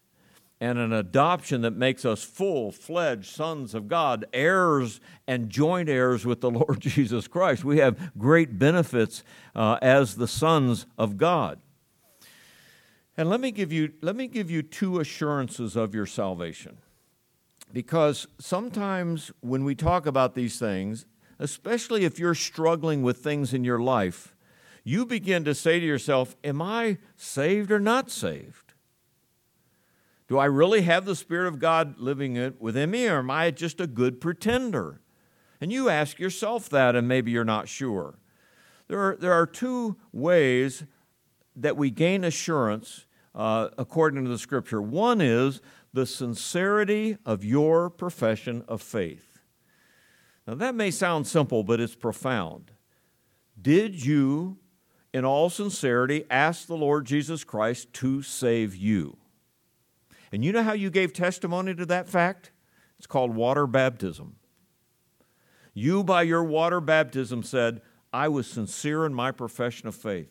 and 0.60 0.78
an 0.78 0.92
adoption 0.92 1.60
that 1.62 1.76
makes 1.76 2.04
us 2.04 2.24
full 2.24 2.72
fledged 2.72 3.26
sons 3.26 3.74
of 3.74 3.86
God, 3.86 4.26
heirs 4.32 5.00
and 5.26 5.50
joint 5.50 5.88
heirs 5.88 6.26
with 6.26 6.40
the 6.40 6.50
Lord 6.52 6.80
Jesus 6.80 7.28
Christ. 7.28 7.64
We 7.64 7.78
have 7.78 8.16
great 8.18 8.58
benefits 8.58 9.22
uh, 9.54 9.78
as 9.80 10.16
the 10.16 10.28
sons 10.28 10.86
of 10.96 11.16
God. 11.16 11.60
And 13.16 13.28
let 13.28 13.40
me, 13.40 13.50
give 13.50 13.72
you, 13.72 13.92
let 14.00 14.14
me 14.14 14.28
give 14.28 14.50
you 14.50 14.62
two 14.62 15.00
assurances 15.00 15.74
of 15.74 15.94
your 15.94 16.06
salvation. 16.06 16.78
Because 17.72 18.26
sometimes 18.38 19.32
when 19.40 19.64
we 19.64 19.74
talk 19.74 20.06
about 20.06 20.34
these 20.34 20.58
things, 20.58 21.04
especially 21.38 22.04
if 22.04 22.18
you're 22.18 22.34
struggling 22.34 23.02
with 23.02 23.18
things 23.18 23.52
in 23.52 23.64
your 23.64 23.80
life, 23.80 24.34
you 24.84 25.04
begin 25.04 25.44
to 25.44 25.54
say 25.54 25.78
to 25.80 25.86
yourself, 25.86 26.36
Am 26.42 26.62
I 26.62 26.98
saved 27.16 27.70
or 27.70 27.80
not 27.80 28.10
saved? 28.10 28.67
Do 30.28 30.36
I 30.36 30.44
really 30.44 30.82
have 30.82 31.06
the 31.06 31.16
Spirit 31.16 31.48
of 31.48 31.58
God 31.58 31.98
living 31.98 32.54
within 32.58 32.90
me, 32.90 33.08
or 33.08 33.18
am 33.18 33.30
I 33.30 33.50
just 33.50 33.80
a 33.80 33.86
good 33.86 34.20
pretender? 34.20 35.00
And 35.60 35.72
you 35.72 35.88
ask 35.88 36.18
yourself 36.18 36.68
that, 36.68 36.94
and 36.94 37.08
maybe 37.08 37.30
you're 37.30 37.44
not 37.44 37.68
sure. 37.68 38.18
There 38.88 39.00
are, 39.00 39.16
there 39.16 39.32
are 39.32 39.46
two 39.46 39.96
ways 40.12 40.84
that 41.56 41.76
we 41.76 41.90
gain 41.90 42.24
assurance 42.24 43.06
uh, 43.34 43.68
according 43.76 44.24
to 44.24 44.30
the 44.30 44.38
Scripture. 44.38 44.82
One 44.82 45.20
is 45.20 45.60
the 45.92 46.06
sincerity 46.06 47.16
of 47.24 47.44
your 47.44 47.88
profession 47.90 48.64
of 48.68 48.82
faith. 48.82 49.40
Now, 50.46 50.54
that 50.54 50.74
may 50.74 50.90
sound 50.90 51.26
simple, 51.26 51.62
but 51.62 51.80
it's 51.80 51.94
profound. 51.94 52.70
Did 53.60 54.04
you, 54.04 54.58
in 55.12 55.24
all 55.24 55.50
sincerity, 55.50 56.24
ask 56.30 56.66
the 56.66 56.76
Lord 56.76 57.06
Jesus 57.06 57.44
Christ 57.44 57.92
to 57.94 58.22
save 58.22 58.74
you? 58.74 59.17
And 60.32 60.44
you 60.44 60.52
know 60.52 60.62
how 60.62 60.72
you 60.72 60.90
gave 60.90 61.12
testimony 61.12 61.74
to 61.74 61.86
that 61.86 62.08
fact? 62.08 62.52
It's 62.98 63.06
called 63.06 63.34
water 63.34 63.66
baptism. 63.66 64.36
You, 65.72 66.02
by 66.02 66.22
your 66.22 66.42
water 66.42 66.80
baptism, 66.80 67.42
said, 67.42 67.80
I 68.12 68.28
was 68.28 68.46
sincere 68.46 69.06
in 69.06 69.14
my 69.14 69.30
profession 69.30 69.86
of 69.86 69.94
faith. 69.94 70.30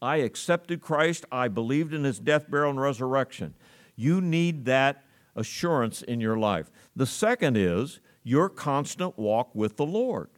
I 0.00 0.18
accepted 0.18 0.80
Christ. 0.80 1.24
I 1.30 1.48
believed 1.48 1.92
in 1.92 2.04
his 2.04 2.18
death, 2.18 2.50
burial, 2.50 2.70
and 2.70 2.80
resurrection. 2.80 3.54
You 3.96 4.20
need 4.20 4.64
that 4.66 5.04
assurance 5.34 6.02
in 6.02 6.20
your 6.20 6.38
life. 6.38 6.70
The 6.94 7.06
second 7.06 7.56
is 7.56 8.00
your 8.22 8.48
constant 8.48 9.18
walk 9.18 9.54
with 9.54 9.76
the 9.76 9.86
Lord 9.86 10.28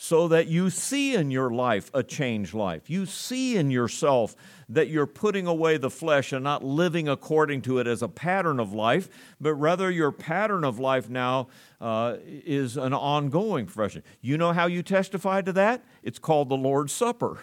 so 0.00 0.28
that 0.28 0.46
you 0.46 0.70
see 0.70 1.16
in 1.16 1.28
your 1.28 1.50
life 1.50 1.90
a 1.92 2.04
changed 2.04 2.54
life. 2.54 2.88
You 2.88 3.04
see 3.04 3.56
in 3.56 3.68
yourself 3.68 4.36
that 4.68 4.88
you're 4.88 5.08
putting 5.08 5.48
away 5.48 5.76
the 5.76 5.90
flesh 5.90 6.32
and 6.32 6.44
not 6.44 6.62
living 6.62 7.08
according 7.08 7.62
to 7.62 7.80
it 7.80 7.88
as 7.88 8.00
a 8.00 8.08
pattern 8.08 8.60
of 8.60 8.72
life, 8.72 9.08
but 9.40 9.54
rather 9.54 9.90
your 9.90 10.12
pattern 10.12 10.62
of 10.62 10.78
life 10.78 11.10
now 11.10 11.48
uh, 11.80 12.14
is 12.24 12.76
an 12.76 12.94
ongoing 12.94 13.66
profession. 13.66 14.04
You 14.20 14.38
know 14.38 14.52
how 14.52 14.66
you 14.66 14.84
testify 14.84 15.42
to 15.42 15.52
that? 15.54 15.84
It's 16.04 16.20
called 16.20 16.48
the 16.48 16.56
Lord's 16.56 16.92
Supper. 16.92 17.40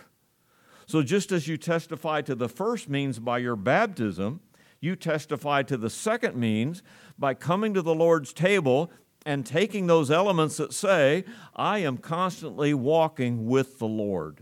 So 0.88 1.04
just 1.04 1.34
as 1.34 1.50
you 1.50 1.58
testify 1.58 2.22
to 2.22 2.36
the 2.36 2.48
first 2.48 2.88
means 2.88 3.20
by 3.20 3.40
your 3.40 3.58
baptism, 3.58 4.40
you 4.80 4.96
testify 4.96 5.64
to 5.64 5.76
the 5.76 5.90
second 5.90 6.38
means 6.38 6.84
by 7.20 7.34
coming 7.34 7.74
to 7.74 7.82
the 7.82 7.96
Lord's 7.96 8.32
table 8.32 8.92
and 9.26 9.46
taking 9.46 9.88
those 9.88 10.12
elements 10.12 10.58
that 10.58 10.74
say, 10.74 11.26
I 11.56 11.80
am 11.80 11.98
constantly 11.98 12.74
walking 12.74 13.48
with 13.48 13.80
the 13.80 13.88
Lord 13.88 14.42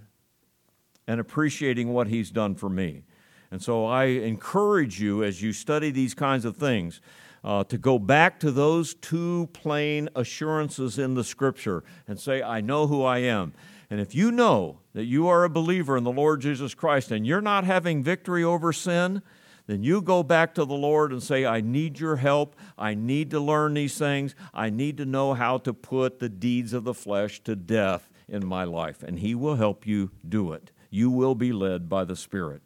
and 1.08 1.20
appreciating 1.20 1.94
what 1.94 2.08
He's 2.08 2.32
done 2.32 2.56
for 2.56 2.70
me. 2.70 3.04
And 3.52 3.62
so 3.62 3.86
I 3.86 4.06
encourage 4.06 5.00
you 5.00 5.24
as 5.24 5.42
you 5.42 5.54
study 5.54 5.92
these 5.92 6.14
kinds 6.14 6.44
of 6.44 6.58
things 6.58 7.02
uh, 7.44 7.64
to 7.66 7.78
go 7.78 8.00
back 8.00 8.40
to 8.40 8.52
those 8.52 8.94
two 8.96 9.50
plain 9.54 10.10
assurances 10.16 10.98
in 10.98 11.14
the 11.14 11.24
Scripture 11.24 11.84
and 12.08 12.20
say, 12.20 12.42
I 12.42 12.62
know 12.62 12.88
who 12.88 13.04
I 13.04 13.20
am. 13.20 13.54
And 13.90 14.02
if 14.02 14.16
you 14.16 14.32
know 14.32 14.80
that 14.94 15.06
you 15.06 15.28
are 15.28 15.44
a 15.44 15.50
believer 15.50 15.98
in 15.98 16.04
the 16.04 16.12
Lord 16.12 16.42
Jesus 16.42 16.74
Christ 16.74 17.12
and 17.12 17.28
you're 17.28 17.42
not 17.42 17.64
having 17.64 18.02
victory 18.02 18.44
over 18.44 18.74
sin, 18.74 19.22
then 19.66 19.84
you 19.84 20.02
go 20.02 20.24
back 20.24 20.54
to 20.56 20.66
the 20.66 20.74
Lord 20.74 21.12
and 21.12 21.24
say, 21.24 21.46
I 21.46 21.62
need 21.62 22.00
your 22.00 22.18
help. 22.18 22.56
I 22.78 22.96
need 22.96 23.32
to 23.32 23.40
learn 23.40 23.76
these 23.76 23.98
things. 23.98 24.36
I 24.54 24.70
need 24.70 24.98
to 24.98 25.06
know 25.06 25.34
how 25.34 25.58
to 25.60 25.74
put 25.74 26.20
the 26.20 26.30
deeds 26.30 26.74
of 26.74 26.84
the 26.84 26.94
flesh 26.94 27.42
to 27.44 27.56
death 27.56 28.10
in 28.28 28.46
my 28.46 28.66
life. 28.66 29.04
And 29.04 29.20
He 29.20 29.36
will 29.36 29.56
help 29.56 29.88
you 29.88 30.12
do 30.28 30.52
it. 30.52 30.72
You 30.90 31.10
will 31.10 31.36
be 31.36 31.54
led 31.54 31.88
by 31.88 32.04
the 32.04 32.16
Spirit. 32.16 32.62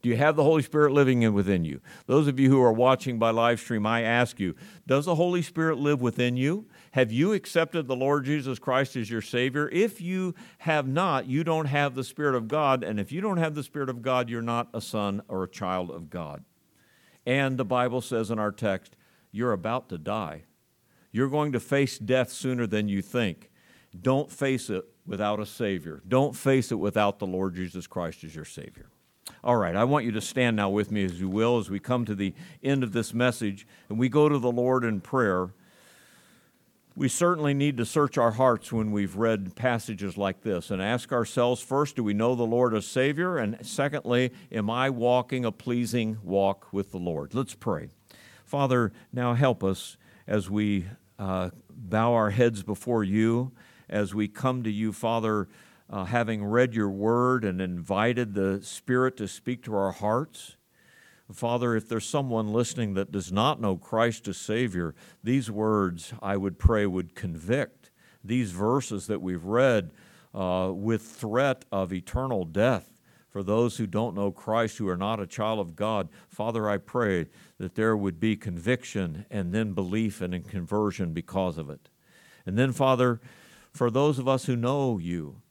Do 0.00 0.10
you 0.10 0.16
have 0.16 0.36
the 0.36 0.44
Holy 0.44 0.62
Spirit 0.62 0.92
living 0.92 1.22
in 1.22 1.32
within 1.32 1.64
you? 1.64 1.80
Those 2.06 2.28
of 2.28 2.38
you 2.38 2.50
who 2.50 2.60
are 2.62 2.72
watching 2.72 3.18
by 3.18 3.30
live 3.30 3.58
stream, 3.58 3.86
I 3.86 4.02
ask 4.02 4.38
you, 4.38 4.54
does 4.86 5.06
the 5.06 5.14
Holy 5.14 5.40
Spirit 5.40 5.78
live 5.78 6.02
within 6.02 6.36
you? 6.36 6.66
Have 6.94 7.10
you 7.10 7.32
accepted 7.32 7.88
the 7.88 7.96
Lord 7.96 8.24
Jesus 8.24 8.60
Christ 8.60 8.94
as 8.94 9.10
your 9.10 9.20
Savior? 9.20 9.68
If 9.72 10.00
you 10.00 10.32
have 10.58 10.86
not, 10.86 11.26
you 11.26 11.42
don't 11.42 11.66
have 11.66 11.96
the 11.96 12.04
Spirit 12.04 12.36
of 12.36 12.46
God. 12.46 12.84
And 12.84 13.00
if 13.00 13.10
you 13.10 13.20
don't 13.20 13.38
have 13.38 13.56
the 13.56 13.64
Spirit 13.64 13.88
of 13.88 14.00
God, 14.00 14.30
you're 14.30 14.40
not 14.40 14.68
a 14.72 14.80
son 14.80 15.20
or 15.26 15.42
a 15.42 15.48
child 15.48 15.90
of 15.90 16.08
God. 16.08 16.44
And 17.26 17.58
the 17.58 17.64
Bible 17.64 18.00
says 18.00 18.30
in 18.30 18.38
our 18.38 18.52
text, 18.52 18.94
you're 19.32 19.50
about 19.50 19.88
to 19.88 19.98
die. 19.98 20.44
You're 21.10 21.28
going 21.28 21.50
to 21.50 21.58
face 21.58 21.98
death 21.98 22.30
sooner 22.30 22.64
than 22.64 22.88
you 22.88 23.02
think. 23.02 23.50
Don't 24.00 24.30
face 24.30 24.70
it 24.70 24.84
without 25.04 25.40
a 25.40 25.46
Savior. 25.46 26.00
Don't 26.06 26.36
face 26.36 26.70
it 26.70 26.76
without 26.76 27.18
the 27.18 27.26
Lord 27.26 27.56
Jesus 27.56 27.88
Christ 27.88 28.22
as 28.22 28.36
your 28.36 28.44
Savior. 28.44 28.88
All 29.42 29.56
right, 29.56 29.74
I 29.74 29.82
want 29.82 30.04
you 30.04 30.12
to 30.12 30.20
stand 30.20 30.54
now 30.54 30.70
with 30.70 30.92
me 30.92 31.04
as 31.04 31.18
you 31.18 31.28
will 31.28 31.58
as 31.58 31.68
we 31.68 31.80
come 31.80 32.04
to 32.04 32.14
the 32.14 32.34
end 32.62 32.84
of 32.84 32.92
this 32.92 33.12
message 33.12 33.66
and 33.88 33.98
we 33.98 34.08
go 34.08 34.28
to 34.28 34.38
the 34.38 34.52
Lord 34.52 34.84
in 34.84 35.00
prayer. 35.00 35.48
We 36.96 37.08
certainly 37.08 37.54
need 37.54 37.76
to 37.78 37.86
search 37.86 38.18
our 38.18 38.30
hearts 38.30 38.72
when 38.72 38.92
we've 38.92 39.16
read 39.16 39.56
passages 39.56 40.16
like 40.16 40.42
this 40.42 40.70
and 40.70 40.80
ask 40.80 41.12
ourselves 41.12 41.60
first, 41.60 41.96
do 41.96 42.04
we 42.04 42.14
know 42.14 42.36
the 42.36 42.44
Lord 42.44 42.72
as 42.72 42.86
Savior? 42.86 43.36
And 43.36 43.58
secondly, 43.66 44.30
am 44.52 44.70
I 44.70 44.90
walking 44.90 45.44
a 45.44 45.50
pleasing 45.50 46.18
walk 46.22 46.72
with 46.72 46.92
the 46.92 46.98
Lord? 46.98 47.34
Let's 47.34 47.54
pray. 47.54 47.88
Father, 48.44 48.92
now 49.12 49.34
help 49.34 49.64
us 49.64 49.96
as 50.28 50.48
we 50.48 50.86
uh, 51.18 51.50
bow 51.68 52.14
our 52.14 52.30
heads 52.30 52.62
before 52.62 53.02
you, 53.02 53.50
as 53.88 54.14
we 54.14 54.28
come 54.28 54.62
to 54.62 54.70
you, 54.70 54.92
Father, 54.92 55.48
uh, 55.90 56.04
having 56.04 56.44
read 56.44 56.74
your 56.74 56.90
word 56.90 57.44
and 57.44 57.60
invited 57.60 58.34
the 58.34 58.62
Spirit 58.62 59.16
to 59.16 59.26
speak 59.26 59.64
to 59.64 59.74
our 59.74 59.90
hearts. 59.90 60.56
Father, 61.32 61.74
if 61.74 61.88
there's 61.88 62.06
someone 62.06 62.52
listening 62.52 62.94
that 62.94 63.10
does 63.10 63.32
not 63.32 63.60
know 63.60 63.76
Christ 63.76 64.28
as 64.28 64.36
Savior, 64.36 64.94
these 65.22 65.50
words, 65.50 66.12
I 66.22 66.36
would 66.36 66.58
pray, 66.58 66.86
would 66.86 67.14
convict. 67.14 67.90
These 68.22 68.52
verses 68.52 69.06
that 69.06 69.22
we've 69.22 69.44
read 69.44 69.90
uh, 70.34 70.70
with 70.74 71.02
threat 71.02 71.64
of 71.72 71.92
eternal 71.92 72.44
death 72.44 72.90
for 73.30 73.42
those 73.42 73.78
who 73.78 73.86
don't 73.86 74.14
know 74.14 74.30
Christ, 74.30 74.78
who 74.78 74.88
are 74.88 74.96
not 74.96 75.18
a 75.18 75.26
child 75.26 75.58
of 75.58 75.74
God, 75.74 76.08
Father, 76.28 76.68
I 76.68 76.78
pray 76.78 77.26
that 77.58 77.74
there 77.74 77.96
would 77.96 78.20
be 78.20 78.36
conviction 78.36 79.26
and 79.30 79.52
then 79.52 79.72
belief 79.72 80.20
and 80.20 80.48
conversion 80.48 81.12
because 81.12 81.58
of 81.58 81.68
it. 81.68 81.88
And 82.46 82.56
then, 82.56 82.72
Father, 82.72 83.20
for 83.72 83.90
those 83.90 84.20
of 84.20 84.28
us 84.28 84.44
who 84.44 84.54
know 84.54 84.98
you, 84.98 85.42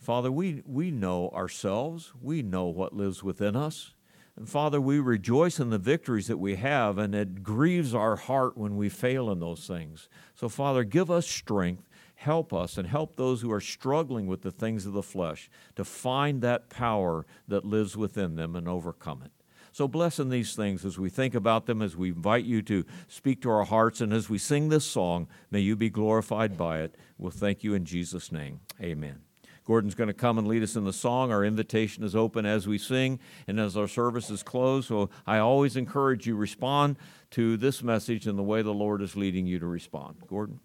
Father, 0.00 0.32
we, 0.32 0.62
we 0.66 0.90
know 0.90 1.28
ourselves, 1.28 2.12
we 2.20 2.42
know 2.42 2.66
what 2.66 2.92
lives 2.92 3.22
within 3.22 3.54
us. 3.54 3.94
And 4.38 4.48
Father, 4.48 4.80
we 4.80 5.00
rejoice 5.00 5.58
in 5.58 5.70
the 5.70 5.78
victories 5.78 6.28
that 6.28 6.36
we 6.36 6.54
have, 6.54 6.96
and 6.96 7.12
it 7.12 7.42
grieves 7.42 7.92
our 7.92 8.14
heart 8.14 8.56
when 8.56 8.76
we 8.76 8.88
fail 8.88 9.32
in 9.32 9.40
those 9.40 9.66
things. 9.66 10.08
So, 10.36 10.48
Father, 10.48 10.84
give 10.84 11.10
us 11.10 11.26
strength, 11.26 11.88
help 12.14 12.52
us, 12.52 12.78
and 12.78 12.86
help 12.86 13.16
those 13.16 13.42
who 13.42 13.50
are 13.50 13.60
struggling 13.60 14.28
with 14.28 14.42
the 14.42 14.52
things 14.52 14.86
of 14.86 14.92
the 14.92 15.02
flesh 15.02 15.50
to 15.74 15.84
find 15.84 16.40
that 16.42 16.70
power 16.70 17.26
that 17.48 17.64
lives 17.64 17.96
within 17.96 18.36
them 18.36 18.54
and 18.54 18.68
overcome 18.68 19.22
it. 19.24 19.32
So, 19.72 19.88
bless 19.88 20.20
in 20.20 20.28
these 20.28 20.54
things 20.54 20.84
as 20.84 21.00
we 21.00 21.10
think 21.10 21.34
about 21.34 21.66
them, 21.66 21.82
as 21.82 21.96
we 21.96 22.10
invite 22.10 22.44
you 22.44 22.62
to 22.62 22.84
speak 23.08 23.42
to 23.42 23.50
our 23.50 23.64
hearts, 23.64 24.00
and 24.00 24.12
as 24.12 24.30
we 24.30 24.38
sing 24.38 24.68
this 24.68 24.84
song, 24.84 25.26
may 25.50 25.58
you 25.58 25.74
be 25.74 25.90
glorified 25.90 26.56
by 26.56 26.82
it. 26.82 26.94
We'll 27.18 27.32
thank 27.32 27.64
you 27.64 27.74
in 27.74 27.84
Jesus' 27.84 28.30
name. 28.30 28.60
Amen. 28.80 29.27
Gordon's 29.68 29.94
going 29.94 30.08
to 30.08 30.14
come 30.14 30.38
and 30.38 30.48
lead 30.48 30.62
us 30.62 30.76
in 30.76 30.86
the 30.86 30.94
song. 30.94 31.30
Our 31.30 31.44
invitation 31.44 32.02
is 32.02 32.16
open 32.16 32.46
as 32.46 32.66
we 32.66 32.78
sing 32.78 33.20
and 33.46 33.60
as 33.60 33.76
our 33.76 33.86
service 33.86 34.30
is 34.30 34.42
closed. 34.42 34.88
So 34.88 35.10
I 35.26 35.40
always 35.40 35.76
encourage 35.76 36.26
you 36.26 36.36
respond 36.36 36.96
to 37.32 37.58
this 37.58 37.82
message 37.82 38.26
in 38.26 38.36
the 38.36 38.42
way 38.42 38.62
the 38.62 38.72
Lord 38.72 39.02
is 39.02 39.14
leading 39.14 39.46
you 39.46 39.58
to 39.58 39.66
respond. 39.66 40.22
Gordon? 40.26 40.60